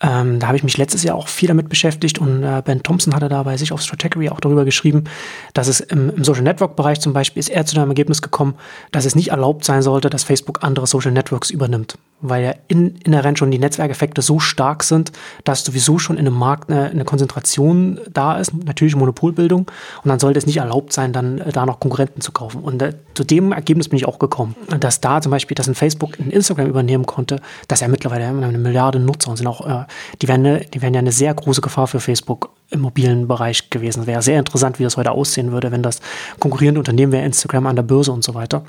[0.03, 3.15] ähm, da habe ich mich letztes Jahr auch viel damit beschäftigt und äh, Ben Thompson
[3.15, 5.05] hatte da bei sich auf Strategy auch darüber geschrieben,
[5.53, 8.55] dass es im, im Social Network Bereich zum Beispiel ist er zu dem Ergebnis gekommen,
[8.93, 12.97] dass es nicht erlaubt sein sollte, dass Facebook andere Social Networks übernimmt, weil ja in,
[12.97, 15.13] inhärent schon die Netzwerkeffekte so stark sind,
[15.45, 19.71] dass sowieso schon in einem Markt eine, eine Konzentration da ist, natürlich Monopolbildung
[20.03, 22.63] und dann sollte es nicht erlaubt sein, dann äh, da noch Konkurrenten zu kaufen.
[22.63, 25.75] Und äh, zu dem Ergebnis bin ich auch gekommen, dass da zum Beispiel, dass ein
[25.75, 29.85] Facebook in Instagram übernehmen konnte, dass er mittlerweile eine Milliarde Nutzer und sind auch äh,
[30.21, 34.07] die wären, die wären ja eine sehr große Gefahr für Facebook im mobilen Bereich gewesen.
[34.07, 36.01] Wäre sehr interessant, wie das heute aussehen würde, wenn das
[36.39, 38.65] konkurrierende Unternehmen wäre, Instagram an der Börse und so weiter.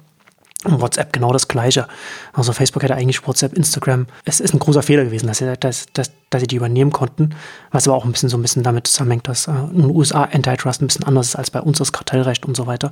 [0.64, 1.88] WhatsApp genau das Gleiche.
[2.34, 4.08] Also Facebook hätte eigentlich WhatsApp, Instagram.
[4.26, 7.36] Es ist ein großer Fehler gewesen, dass sie, dass, dass, dass sie die übernehmen konnten.
[7.72, 10.24] Was aber auch ein bisschen so ein bisschen damit zusammenhängt, dass äh, in den USA
[10.24, 12.92] Antitrust ein bisschen anders ist als bei uns das Kartellrecht und so weiter.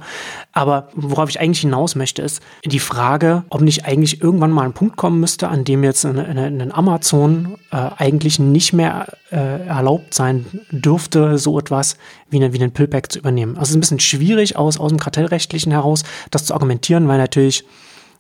[0.51, 4.73] Aber worauf ich eigentlich hinaus möchte, ist die Frage, ob nicht eigentlich irgendwann mal ein
[4.73, 9.67] Punkt kommen müsste, an dem jetzt in, in, in Amazon äh, eigentlich nicht mehr äh,
[9.67, 11.97] erlaubt sein dürfte, so etwas
[12.29, 13.57] wie, eine, wie einen Pillpack zu übernehmen.
[13.57, 17.17] Also es ist ein bisschen schwierig aus, aus dem Kartellrechtlichen heraus, das zu argumentieren, weil
[17.17, 17.58] natürlich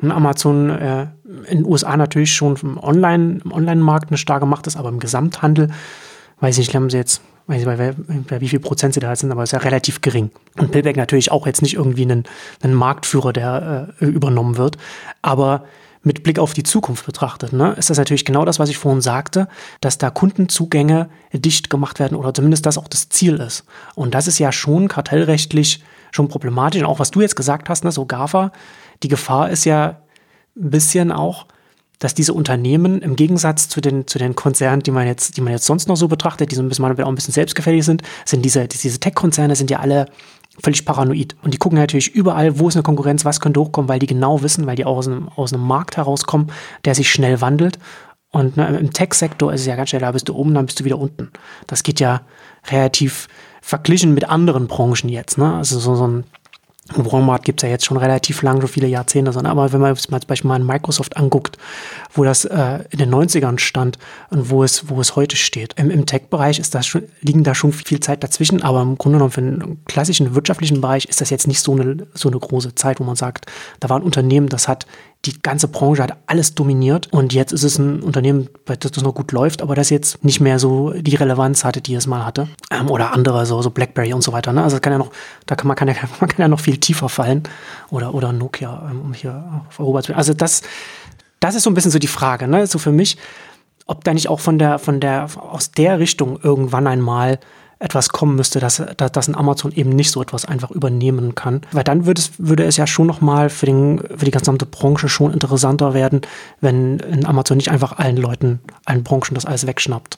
[0.01, 1.07] Amazon äh,
[1.47, 4.99] in den USA natürlich schon im Online, im Online-Markt eine starke Macht ist, aber im
[4.99, 5.69] Gesamthandel,
[6.39, 9.13] weiß ich nicht, haben sie jetzt, weiß ich nicht, bei, wie viel Prozent sie da
[9.15, 10.31] sind, aber ist ja relativ gering.
[10.57, 12.23] Und Pillback natürlich auch jetzt nicht irgendwie ein,
[12.61, 14.77] ein Marktführer, der äh, übernommen wird,
[15.21, 15.65] aber
[16.01, 19.01] mit Blick auf die Zukunft betrachtet, ne, ist das natürlich genau das, was ich vorhin
[19.01, 19.49] sagte,
[19.81, 23.65] dass da Kundenzugänge dicht gemacht werden oder zumindest das auch das Ziel ist.
[23.95, 26.81] Und das ist ja schon kartellrechtlich schon problematisch.
[26.81, 28.51] Und auch was du jetzt gesagt hast, ne, so GAFA,
[29.03, 30.01] die Gefahr ist ja
[30.55, 31.45] ein bisschen auch,
[31.99, 35.51] dass diese Unternehmen im Gegensatz zu den, zu den Konzernen, die man jetzt, die man
[35.51, 38.43] jetzt sonst noch so betrachtet, die so ein bisschen, auch ein bisschen selbstgefällig sind, sind
[38.43, 40.05] diese, diese Tech-Konzerne sind ja alle
[40.63, 41.35] völlig paranoid.
[41.43, 44.41] Und die gucken natürlich überall, wo ist eine Konkurrenz, was könnte hochkommen, weil die genau
[44.41, 46.51] wissen, weil die aus einem, aus einem Markt herauskommen,
[46.85, 47.79] der sich schnell wandelt.
[48.31, 50.79] Und ne, im Tech-Sektor ist es ja ganz schnell, da bist du oben, dann bist
[50.79, 51.31] du wieder unten.
[51.67, 52.21] Das geht ja
[52.69, 53.27] relativ
[53.61, 55.37] verglichen mit anderen Branchen jetzt.
[55.37, 55.53] Ne?
[55.53, 56.23] Also so, so ein
[56.95, 59.95] Walmart gibt es ja jetzt schon relativ lang, so viele Jahrzehnte, sondern aber wenn man
[59.95, 61.57] zum Beispiel mal Microsoft anguckt,
[62.13, 63.97] wo das äh, in den 90ern stand
[64.29, 65.73] und wo es, wo es heute steht.
[65.77, 69.17] Im, im Tech-Bereich ist das schon, liegen da schon viel Zeit dazwischen, aber im Grunde
[69.17, 72.75] genommen für einen klassischen wirtschaftlichen Bereich ist das jetzt nicht so eine, so eine große
[72.75, 73.45] Zeit, wo man sagt,
[73.79, 74.85] da war ein Unternehmen, das hat
[75.25, 79.13] die ganze Branche hat alles dominiert und jetzt ist es ein Unternehmen, das das noch
[79.13, 82.47] gut läuft, aber das jetzt nicht mehr so die Relevanz hatte, die es mal hatte.
[82.71, 84.53] Ähm, oder andere, so, so BlackBerry und so weiter.
[84.53, 84.63] Ne?
[84.63, 85.11] Also kann ja noch,
[85.45, 87.43] da kann man, kann ja, man kann ja noch viel tiefer fallen.
[87.89, 90.61] Oder, oder Nokia, ähm, um hier auf Europa zu Also das,
[91.41, 92.65] das ist so ein bisschen so die Frage, ne?
[92.65, 93.17] So für mich,
[93.87, 97.39] ob da nicht auch von der, von der, aus der Richtung irgendwann einmal
[97.79, 101.61] etwas kommen müsste, dass, dass, dass ein Amazon eben nicht so etwas einfach übernehmen kann.
[101.71, 105.07] Weil dann würde es, würde es ja schon nochmal für, den, für die gesamte Branche
[105.07, 106.21] schon interessanter werden,
[106.59, 110.17] wenn ein Amazon nicht einfach allen Leuten, allen Branchen das alles wegschnappt.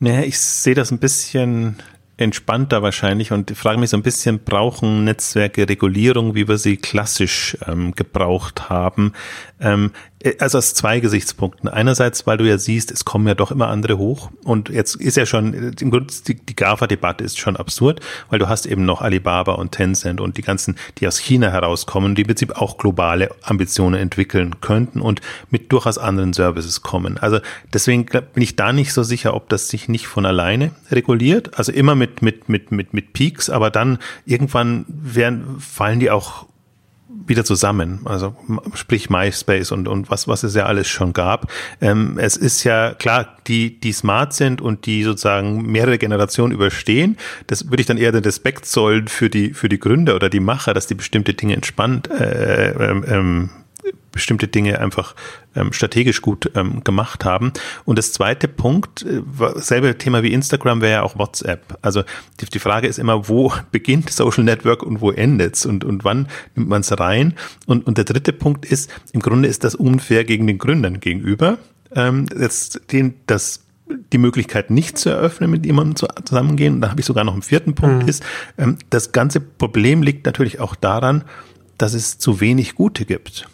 [0.00, 1.76] Naja, ich sehe das ein bisschen
[2.18, 7.56] entspannter wahrscheinlich und frage mich so ein bisschen, brauchen Netzwerke Regulierung, wie wir sie klassisch
[7.66, 9.12] ähm, gebraucht haben?
[9.60, 10.07] Ähm, äh,
[10.40, 11.68] also aus zwei Gesichtspunkten.
[11.68, 15.16] Einerseits, weil du ja siehst, es kommen ja doch immer andere hoch und jetzt ist
[15.16, 18.84] ja schon, äh, im Grunde die, die GAFA-Debatte ist schon absurd, weil du hast eben
[18.84, 22.78] noch Alibaba und Tencent und die ganzen, die aus China herauskommen, die im Prinzip auch
[22.78, 27.18] globale Ambitionen entwickeln könnten und mit durchaus anderen Services kommen.
[27.18, 27.38] Also
[27.72, 31.70] deswegen bin ich da nicht so sicher, ob das sich nicht von alleine reguliert, also
[31.70, 36.46] immer mit, mit, mit, mit, mit Peaks, aber dann irgendwann werden, fallen die auch
[37.28, 38.00] wieder zusammen.
[38.04, 38.36] Also
[38.74, 41.50] sprich MySpace und, und was, was es ja alles schon gab.
[41.80, 47.16] Ähm, es ist ja klar, die, die smart sind und die sozusagen mehrere Generationen überstehen,
[47.46, 50.40] das würde ich dann eher den Respekt zollen für die, für die Gründer oder die
[50.40, 53.50] Macher, dass die bestimmte Dinge entspannt äh, ähm, ähm
[54.18, 55.14] bestimmte Dinge einfach
[55.54, 57.52] ähm, strategisch gut ähm, gemacht haben.
[57.84, 59.22] Und das zweite Punkt, äh,
[59.54, 61.78] selbe Thema wie Instagram wäre ja auch WhatsApp.
[61.82, 62.02] Also
[62.40, 66.26] die, die Frage ist immer, wo beginnt Social Network und wo endet's und, und wann
[66.56, 67.34] nimmt man es rein?
[67.66, 71.58] Und, und der dritte Punkt ist, im Grunde ist das unfair gegen den Gründern gegenüber,
[71.94, 73.60] ähm, jetzt den, das
[74.12, 76.74] die Möglichkeit nicht zu eröffnen, mit jemandem zu, zusammengehen.
[76.74, 78.08] Und da habe ich sogar noch einen vierten Punkt, mhm.
[78.08, 78.22] ist,
[78.58, 81.24] ähm, das ganze Problem liegt natürlich auch daran,
[81.78, 83.48] dass es zu wenig Gute gibt.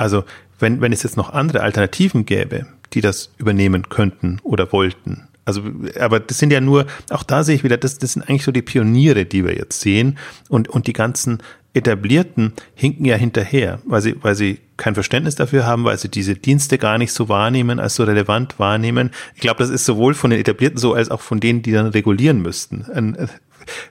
[0.00, 0.24] Also
[0.58, 5.28] wenn, wenn es jetzt noch andere Alternativen gäbe, die das übernehmen könnten oder wollten.
[5.44, 5.62] Also,
[5.98, 8.52] aber das sind ja nur, auch da sehe ich wieder, das, das sind eigentlich so
[8.52, 10.16] die Pioniere, die wir jetzt sehen.
[10.48, 11.42] Und, und die ganzen
[11.74, 16.34] Etablierten hinken ja hinterher, weil sie, weil sie kein Verständnis dafür haben, weil sie diese
[16.34, 19.10] Dienste gar nicht so wahrnehmen, als so relevant wahrnehmen.
[19.34, 21.86] Ich glaube, das ist sowohl von den Etablierten so, als auch von denen, die dann
[21.88, 22.86] regulieren müssten.
[23.16, 23.26] Äh,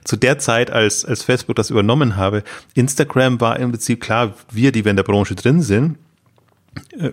[0.04, 2.42] zu der Zeit, als, als Facebook das übernommen habe,
[2.74, 5.98] Instagram war im Prinzip klar, wir, die wir in der Branche drin sind,
[6.98, 7.10] äh,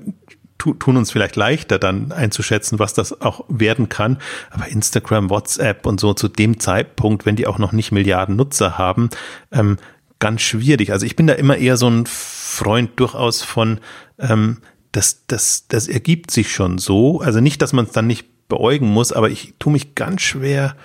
[0.57, 4.17] tun uns vielleicht leichter dann einzuschätzen, was das auch werden kann.
[4.49, 8.77] Aber Instagram, WhatsApp und so zu dem Zeitpunkt, wenn die auch noch nicht Milliarden Nutzer
[8.77, 9.09] haben,
[9.51, 9.77] ähm,
[10.19, 10.91] ganz schwierig.
[10.91, 13.79] Also ich bin da immer eher so ein Freund durchaus von,
[14.19, 14.57] ähm,
[14.91, 17.21] das, das, das ergibt sich schon so.
[17.21, 20.75] Also nicht, dass man es dann nicht beäugen muss, aber ich tue mich ganz schwer.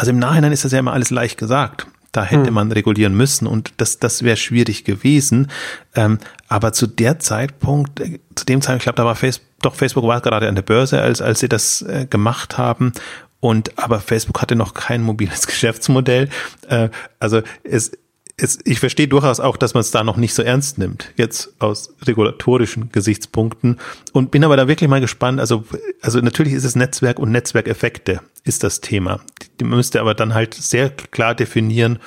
[0.00, 1.86] Also im Nachhinein ist das ja immer alles leicht gesagt.
[2.10, 2.54] Da hätte hm.
[2.54, 5.50] man regulieren müssen und das, das wäre schwierig gewesen.
[5.94, 9.74] Ähm, aber zu der Zeitpunkt, äh, zu dem Zeitpunkt, ich glaube, da war Facebook, doch
[9.74, 12.94] Facebook war gerade an der Börse, als, als sie das äh, gemacht haben.
[13.40, 16.30] Und aber Facebook hatte noch kein mobiles Geschäftsmodell.
[16.66, 16.88] Äh,
[17.18, 17.92] also es,
[18.42, 21.52] es, ich verstehe durchaus auch, dass man es da noch nicht so ernst nimmt, jetzt
[21.58, 23.78] aus regulatorischen Gesichtspunkten.
[24.12, 25.40] Und bin aber da wirklich mal gespannt.
[25.40, 25.64] Also,
[26.00, 29.20] also natürlich ist es Netzwerk und Netzwerkeffekte ist das Thema.
[29.58, 31.98] Die müsste aber dann halt sehr klar definieren,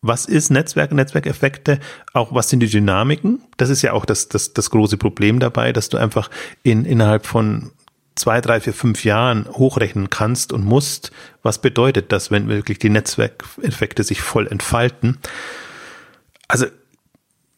[0.00, 1.78] was ist Netzwerk, Netzwerkeffekte,
[2.12, 3.40] auch was sind die Dynamiken.
[3.56, 6.28] Das ist ja auch das, das, das große Problem dabei, dass du einfach
[6.64, 7.70] in, innerhalb von
[8.16, 11.12] zwei, drei, vier, fünf Jahren hochrechnen kannst und musst.
[11.42, 15.18] Was bedeutet das, wenn wirklich die Netzwerkeffekte sich voll entfalten?
[16.48, 16.66] Also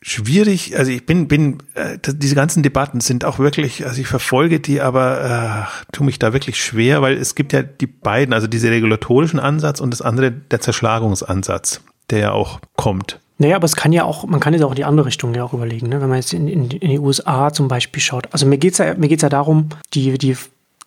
[0.06, 4.60] schwierig, also ich bin, bin, äh, diese ganzen Debatten sind auch wirklich, also ich verfolge
[4.60, 8.46] die, aber äh, tue mich da wirklich schwer, weil es gibt ja die beiden, also
[8.46, 11.80] diese regulatorischen Ansatz und das andere, der Zerschlagungsansatz,
[12.10, 13.18] der ja auch kommt.
[13.38, 15.42] Naja, aber es kann ja auch, man kann jetzt auch in die andere Richtung ja
[15.42, 16.02] auch überlegen, ne?
[16.02, 18.28] wenn man jetzt in, in, in die USA zum Beispiel schaut.
[18.30, 20.36] Also mir geht's ja, mir geht's ja darum, die, die,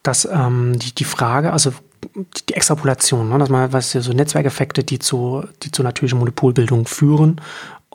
[0.03, 1.73] dass, ähm, die, die Frage, also
[2.15, 3.39] die Extrapolation, ne?
[3.39, 7.41] dass man, was ja so Netzwerkeffekte, die zu, die zu natürlichen Monopolbildung führen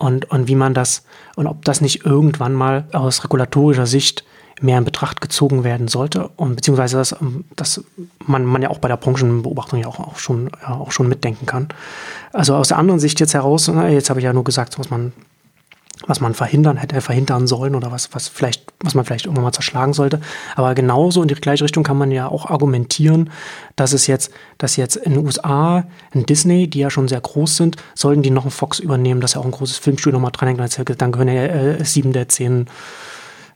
[0.02, 1.04] und, und wie man das
[1.36, 4.24] und ob das nicht irgendwann mal aus regulatorischer Sicht
[4.60, 7.16] mehr in Betracht gezogen werden sollte und beziehungsweise dass,
[7.56, 7.84] dass
[8.26, 11.46] man, man ja auch bei der Branchenbeobachtung ja auch, auch, schon, ja, auch schon mitdenken
[11.46, 11.68] kann.
[12.32, 15.12] Also aus der anderen Sicht jetzt heraus, jetzt habe ich ja nur gesagt, was man
[16.06, 19.52] was man verhindern hätte verhindern sollen oder was, was vielleicht, was man vielleicht irgendwann mal
[19.52, 20.20] zerschlagen sollte.
[20.56, 23.30] Aber genauso in die gleiche Richtung kann man ja auch argumentieren,
[23.76, 27.56] dass es jetzt, dass jetzt in den USA, in Disney, die ja schon sehr groß
[27.56, 30.60] sind, sollten die noch einen Fox übernehmen, dass ja auch ein großes Filmstudio nochmal dranhängt.
[31.00, 32.66] Dann gehören ja äh, sieben der zehn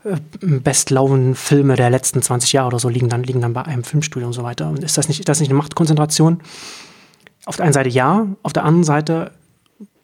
[0.04, 3.84] äh, bestlaufenden Filme der letzten 20 Jahre oder so liegen dann, liegen dann bei einem
[3.84, 4.68] Filmstudio und so weiter.
[4.68, 6.40] Und ist das nicht, ist das nicht eine Machtkonzentration?
[7.44, 9.32] Auf der einen Seite ja, auf der anderen Seite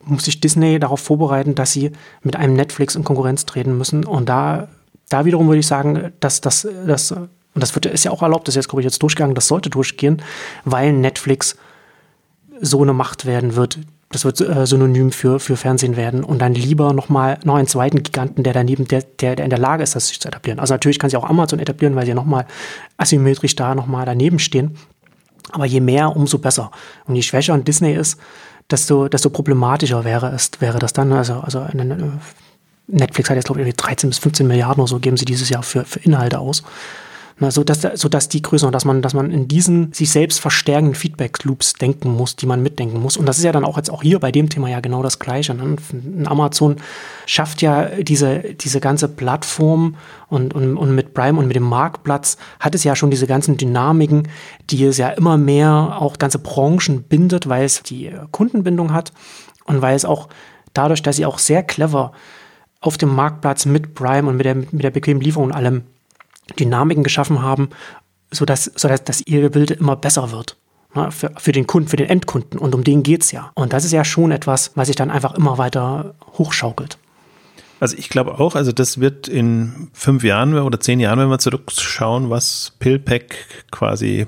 [0.05, 1.93] muss sich Disney darauf vorbereiten, dass sie
[2.23, 4.05] mit einem Netflix in Konkurrenz treten müssen.
[4.05, 4.69] Und da,
[5.09, 7.15] da wiederum würde ich sagen, dass das, das
[7.55, 9.49] und das wird, ist ja auch erlaubt, das ist jetzt, glaube ich, jetzt durchgegangen, das
[9.49, 10.23] sollte durchgehen,
[10.65, 11.57] weil Netflix
[12.61, 13.79] so eine Macht werden wird.
[14.11, 18.03] Das wird äh, synonym für, für Fernsehen werden und dann lieber nochmal noch einen zweiten
[18.03, 20.61] Giganten, der daneben, der, der, der in der Lage ist, das sich zu etablieren.
[20.61, 22.47] Also natürlich kann sie auch Amazon etablieren, weil sie nochmal
[22.99, 24.77] asymmetrisch da nochmal daneben stehen.
[25.51, 26.71] Aber je mehr, umso besser.
[27.07, 28.19] Und je schwächer ein Disney ist,
[28.73, 31.13] desto, desto problematischer wäre es, wäre das dann.
[31.13, 31.67] Also, also
[32.89, 35.63] Netflix hat jetzt, glaube ich, 13 bis 15 Milliarden oder so geben sie dieses Jahr
[35.63, 36.63] für, für Inhalte aus.
[37.43, 40.13] Na, so, dass, so dass die Größe und dass man, dass man in diesen sich
[40.13, 43.17] selbst verstärkenden Feedback-Loops denken muss, die man mitdenken muss.
[43.17, 45.19] Und das ist ja dann auch jetzt auch hier bei dem Thema ja genau das
[45.19, 45.53] Gleiche.
[45.53, 45.75] Ne?
[46.27, 46.77] Amazon
[47.27, 49.97] schafft ja diese, diese ganze Plattform
[50.29, 53.57] und, und, und mit Prime und mit dem Marktplatz hat es ja schon diese ganzen
[53.57, 54.29] Dynamiken,
[54.71, 59.13] die es ja immer mehr auch ganze Branchen bindet, weil es die Kundenbindung hat
[59.65, 60.29] und weil es auch
[60.75, 62.13] dadurch, dass sie auch sehr clever
[62.81, 65.83] auf dem Marktplatz mit Prime und mit der, mit der bequemen Lieferung und allem
[66.59, 67.71] Dynamiken geschaffen haben,
[68.31, 70.57] sodass, sodass dass ihre Bilde immer besser wird.
[70.95, 72.59] Ne, für, für den Kunden, für den Endkunden.
[72.59, 73.51] Und um den geht es ja.
[73.55, 76.99] Und das ist ja schon etwas, was sich dann einfach immer weiter hochschaukelt.
[77.81, 81.39] Also ich glaube auch, also das wird in fünf Jahren oder zehn Jahren, wenn wir
[81.39, 83.37] zurückschauen, was PillPack
[83.71, 84.27] quasi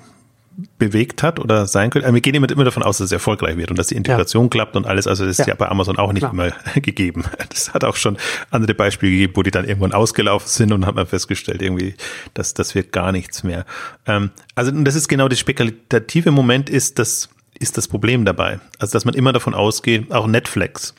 [0.78, 2.12] bewegt hat oder sein könnte.
[2.12, 4.50] wir gehen immer, immer davon aus, dass es erfolgreich wird und dass die Integration ja.
[4.50, 5.06] klappt und alles.
[5.06, 6.32] Also das ist ja, ja bei Amazon auch nicht Klar.
[6.32, 6.50] immer
[6.80, 7.24] gegeben.
[7.48, 8.16] Das hat auch schon
[8.50, 11.94] andere Beispiele gegeben, wo die dann irgendwann ausgelaufen sind und hat man festgestellt, irgendwie,
[12.34, 13.64] dass das wird gar nichts mehr.
[14.06, 17.28] Ähm, also das ist genau das spekulative Moment ist das,
[17.58, 18.60] ist das Problem dabei.
[18.78, 20.94] Also dass man immer davon ausgeht, auch Netflix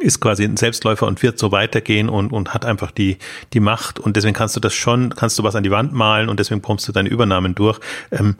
[0.00, 3.18] ist quasi ein Selbstläufer und wird so weitergehen und, und hat einfach die,
[3.52, 6.28] die Macht und deswegen kannst du das schon, kannst du was an die Wand malen
[6.28, 7.78] und deswegen pumpst du deine Übernahmen durch.
[8.10, 8.36] Ähm,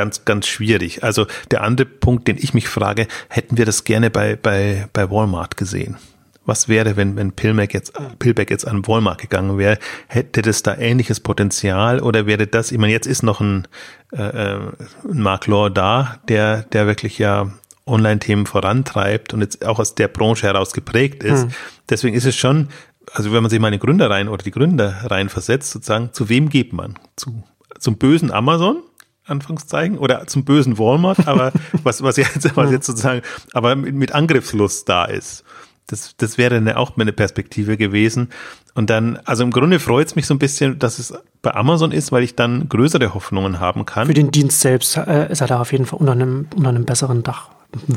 [0.00, 1.04] ganz, ganz schwierig.
[1.04, 5.10] Also der andere Punkt, den ich mich frage, hätten wir das gerne bei, bei, bei
[5.10, 5.98] Walmart gesehen?
[6.46, 9.76] Was wäre, wenn, wenn Pillback jetzt, Pillback jetzt an Walmart gegangen wäre?
[10.06, 13.68] Hätte das da ähnliches Potenzial oder wäre das, ich meine, jetzt ist noch ein,
[14.12, 14.60] äh, äh
[15.04, 17.52] ein Mark Law da, der, der wirklich ja
[17.84, 21.42] Online-Themen vorantreibt und jetzt auch aus der Branche heraus geprägt ist.
[21.42, 21.50] Hm.
[21.90, 22.68] Deswegen ist es schon,
[23.12, 26.14] also wenn man sich mal in den Gründer rein oder die Gründer rein versetzt, sozusagen,
[26.14, 26.98] zu wem geht man?
[27.16, 27.44] Zu,
[27.78, 28.82] zum bösen Amazon?
[29.30, 31.52] Anführungszeichen, oder zum bösen Walmart, aber
[31.82, 33.22] was, was jetzt, was jetzt sozusagen,
[33.52, 35.44] aber mit, mit Angriffslust da ist.
[35.86, 38.28] Das, das wäre eine, auch meine Perspektive gewesen.
[38.74, 41.12] Und dann, also im Grunde freut es mich so ein bisschen, dass es
[41.42, 44.06] bei Amazon ist, weil ich dann größere Hoffnungen haben kann.
[44.06, 46.84] Für den Dienst selbst äh, ist er da auf jeden Fall unter einem, unter einem
[46.84, 47.50] besseren Dach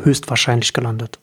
[0.03, 1.19] höchstwahrscheinlich gelandet.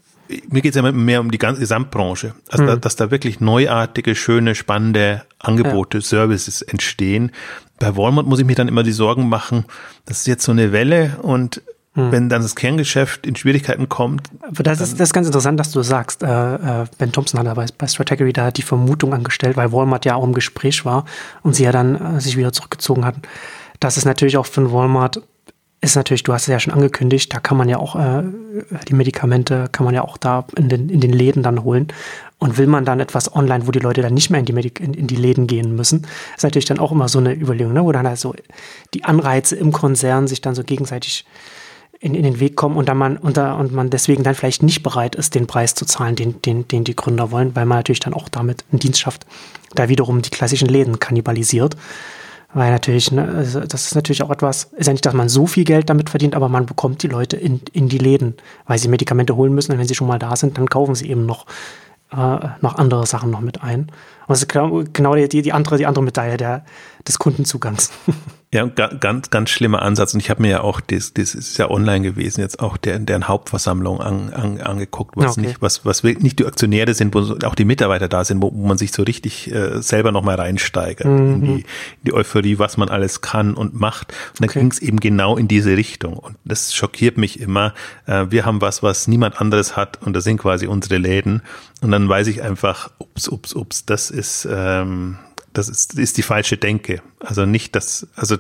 [0.48, 2.34] Mir geht es ja mehr um die ganze Gesamtbranche.
[2.48, 2.68] Also, hm.
[2.68, 6.02] da, dass da wirklich neuartige, schöne, spannende Angebote, ja.
[6.02, 7.32] Services entstehen.
[7.78, 9.64] Bei Walmart muss ich mir dann immer die Sorgen machen,
[10.04, 11.62] das ist jetzt so eine Welle und
[11.94, 12.12] hm.
[12.12, 14.30] Wenn dann das Kerngeschäft in Schwierigkeiten kommt.
[14.42, 16.22] Aber das ist, das ist ganz interessant, dass du sagst.
[16.22, 20.14] Äh, äh, Ben Thompson hat dabei bei Strategy da die Vermutung angestellt, weil Walmart ja
[20.14, 21.04] auch im Gespräch war
[21.42, 23.22] und sie ja dann äh, sich wieder zurückgezogen hatten,
[23.80, 25.20] dass es natürlich auch für Walmart
[25.80, 28.22] ist natürlich, du hast es ja schon angekündigt, da kann man ja auch äh,
[28.88, 31.88] die Medikamente kann man ja auch da in den, in den Läden dann holen.
[32.38, 34.80] Und will man dann etwas online, wo die Leute dann nicht mehr in die, Medik
[34.80, 36.06] in, in die Läden gehen müssen,
[36.36, 37.84] ist natürlich dann auch immer so eine Überlegung, ne?
[37.84, 38.34] wo dann also
[38.94, 41.26] die Anreize im Konzern sich dann so gegenseitig
[41.98, 44.62] in, in den Weg kommen und dann man und, da, und man deswegen dann vielleicht
[44.62, 47.78] nicht bereit ist, den Preis zu zahlen, den, den, den die Gründer wollen, weil man
[47.78, 49.26] natürlich dann auch damit einen Dienst schafft,
[49.74, 51.76] da wiederum die klassischen Läden kannibalisiert.
[52.52, 55.46] Weil natürlich, ne, also das ist natürlich auch etwas, ist ja nicht, dass man so
[55.46, 58.34] viel Geld damit verdient, aber man bekommt die Leute in, in die Läden,
[58.66, 61.08] weil sie Medikamente holen müssen und wenn sie schon mal da sind, dann kaufen sie
[61.08, 61.46] eben noch,
[62.10, 63.92] äh, noch andere Sachen noch mit ein.
[64.30, 66.64] Und das ist genau, genau die, die, andere, die andere Medaille der,
[67.08, 67.90] des Kundenzugangs.
[68.52, 70.12] Ja, ganz, ganz schlimmer Ansatz.
[70.12, 72.98] Und ich habe mir ja auch, das, das ist ja online gewesen, jetzt auch der,
[72.98, 75.46] deren Hauptversammlung an, an, angeguckt, was okay.
[75.46, 78.66] nicht, was, was nicht die Aktionäre sind, wo auch die Mitarbeiter da sind, wo, wo
[78.66, 81.32] man sich so richtig äh, selber nochmal reinsteigert mhm.
[81.32, 81.64] in, die, in
[82.06, 84.12] die Euphorie, was man alles kann und macht.
[84.30, 84.58] Und dann okay.
[84.58, 86.14] ging es eben genau in diese Richtung.
[86.14, 87.72] Und das schockiert mich immer.
[88.06, 91.42] Äh, wir haben was, was niemand anderes hat, und das sind quasi unsere Läden.
[91.82, 95.18] Und dann weiß ich einfach, ups, ups, ups, das ist, ähm,
[95.52, 97.02] das ist, ist die falsche Denke.
[97.18, 98.36] Also nicht das, also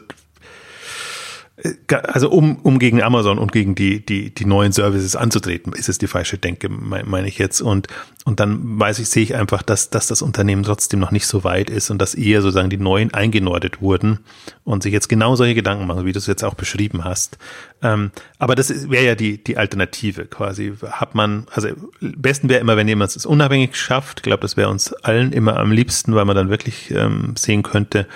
[1.88, 5.98] also um, um gegen Amazon und gegen die, die, die neuen Services anzutreten, ist es
[5.98, 7.60] die falsche Denke, meine ich jetzt.
[7.60, 7.88] Und,
[8.24, 11.44] und dann weiß ich, sehe ich einfach, dass, dass das Unternehmen trotzdem noch nicht so
[11.44, 14.20] weit ist und dass eher sozusagen die neuen eingenordet wurden
[14.64, 17.38] und sich jetzt genau solche Gedanken machen, wie du es jetzt auch beschrieben hast.
[17.82, 20.74] Ähm, aber das wäre ja die, die Alternative quasi.
[20.90, 21.68] Hat man, also
[22.00, 24.20] besten wäre immer, wenn jemand es unabhängig schafft.
[24.20, 27.62] Ich glaube, das wäre uns allen immer am liebsten, weil man dann wirklich ähm, sehen
[27.62, 28.06] könnte,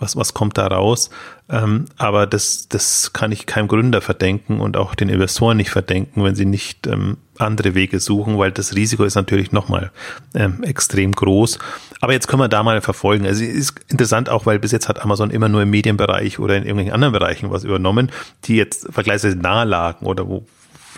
[0.00, 1.10] was, was kommt da raus.
[1.50, 6.22] Ähm, aber das, das kann ich keinem Gründer verdenken und auch den Investoren nicht verdenken,
[6.22, 9.90] wenn sie nicht ähm, andere Wege suchen, weil das Risiko ist natürlich nochmal
[10.34, 11.58] ähm, extrem groß.
[12.00, 13.26] Aber jetzt können wir da mal verfolgen.
[13.26, 16.56] Also es ist interessant auch, weil bis jetzt hat Amazon immer nur im Medienbereich oder
[16.56, 18.12] in irgendwelchen anderen Bereichen was übernommen,
[18.44, 20.46] die jetzt vergleichsweise nahe lagen oder wo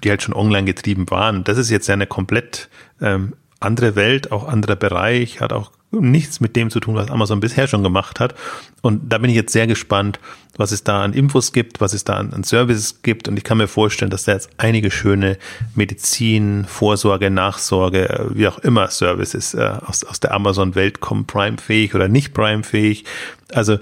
[0.05, 1.45] die halt schon online getrieben waren.
[1.45, 2.69] Das ist jetzt ja eine komplett
[3.01, 7.41] ähm, andere Welt, auch anderer Bereich, hat auch nichts mit dem zu tun, was Amazon
[7.41, 8.35] bisher schon gemacht hat.
[8.81, 10.19] Und da bin ich jetzt sehr gespannt,
[10.57, 13.29] was es da an Infos gibt, was es da an, an Services gibt.
[13.29, 15.39] Und ich kann mir vorstellen, dass da jetzt einige schöne
[15.75, 21.95] Medizin, Vorsorge, Nachsorge, äh, wie auch immer Services äh, aus, aus der Amazon-Welt kommen, Prime-fähig
[21.95, 23.05] oder nicht Prime-fähig.
[23.53, 23.79] Also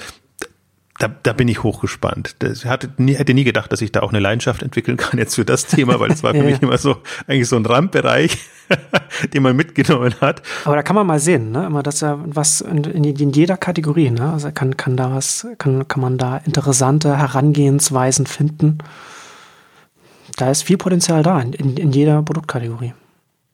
[1.01, 2.37] da, da bin ich hochgespannt.
[2.43, 5.35] Ich hatte nie, hätte nie gedacht, dass ich da auch eine Leidenschaft entwickeln kann jetzt
[5.35, 6.45] für das Thema, weil es war für ja.
[6.45, 8.37] mich immer so eigentlich so ein Randbereich,
[9.35, 10.43] den man mitgenommen hat.
[10.67, 11.65] Aber da kann man mal sehen, ne?
[11.65, 14.31] Immer, dass er was in, in, jeder Kategorie, ne?
[14.31, 18.79] Also kann, kann da was, kann, kann man da interessante Herangehensweisen finden.
[20.37, 22.93] Da ist viel Potenzial da in, in, in jeder Produktkategorie.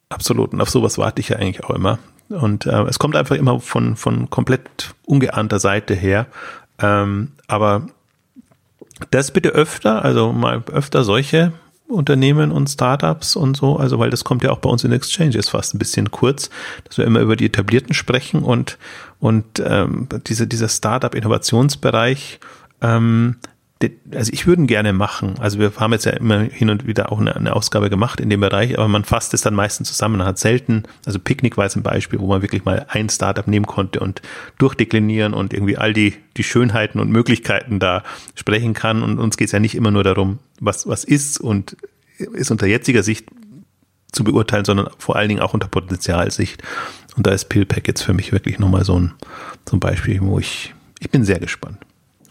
[0.09, 0.53] Absolut.
[0.53, 2.01] Und auf sowas warte ich ja eigentlich auch immer.
[2.29, 6.27] Und äh, es kommt einfach immer von, von komplett ungeahnter Seite her.
[6.81, 7.87] Ähm, aber
[9.11, 11.53] das bitte öfter, also mal öfter solche
[11.89, 15.49] Unternehmen und Startups und so, also weil das kommt ja auch bei uns in Exchanges
[15.49, 16.51] fast ein bisschen kurz,
[16.85, 18.79] dass wir immer über die etablierten sprechen und
[19.21, 22.41] und ähm, diese dieser Startup-Innovationsbereich
[22.83, 23.37] ähm,
[24.11, 25.35] also ich würde gerne machen.
[25.39, 28.31] Also wir haben jetzt ja immer hin und wieder auch eine, eine, Ausgabe gemacht in
[28.31, 30.17] dem Bereich, aber man fasst es dann meistens zusammen.
[30.17, 33.47] Man hat selten, also Picknick war jetzt ein Beispiel, wo man wirklich mal ein Startup
[33.47, 34.23] nehmen konnte und
[34.57, 38.03] durchdeklinieren und irgendwie all die, die Schönheiten und Möglichkeiten da
[38.35, 39.03] sprechen kann.
[39.03, 41.77] Und uns geht es ja nicht immer nur darum, was, was ist und
[42.17, 43.29] ist unter jetziger Sicht
[44.11, 46.63] zu beurteilen, sondern vor allen Dingen auch unter Potenzialsicht.
[47.15, 49.13] Und da ist PillPack jetzt für mich wirklich nochmal so ein,
[49.69, 51.79] so ein Beispiel, wo ich, ich bin sehr gespannt.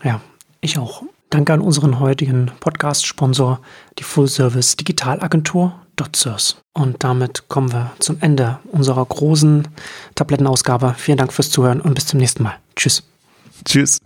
[0.04, 0.22] Ja,
[0.62, 1.04] ich auch.
[1.36, 3.60] Danke an unseren heutigen Podcast-Sponsor,
[4.00, 6.62] die Full-Service Digitalagentur DotSource.
[6.72, 9.68] Und damit kommen wir zum Ende unserer großen
[10.16, 10.96] Tablettenausgabe.
[10.98, 12.56] Vielen Dank fürs Zuhören und bis zum nächsten Mal.
[12.78, 13.04] Tschüss.
[13.66, 13.98] Tschüss.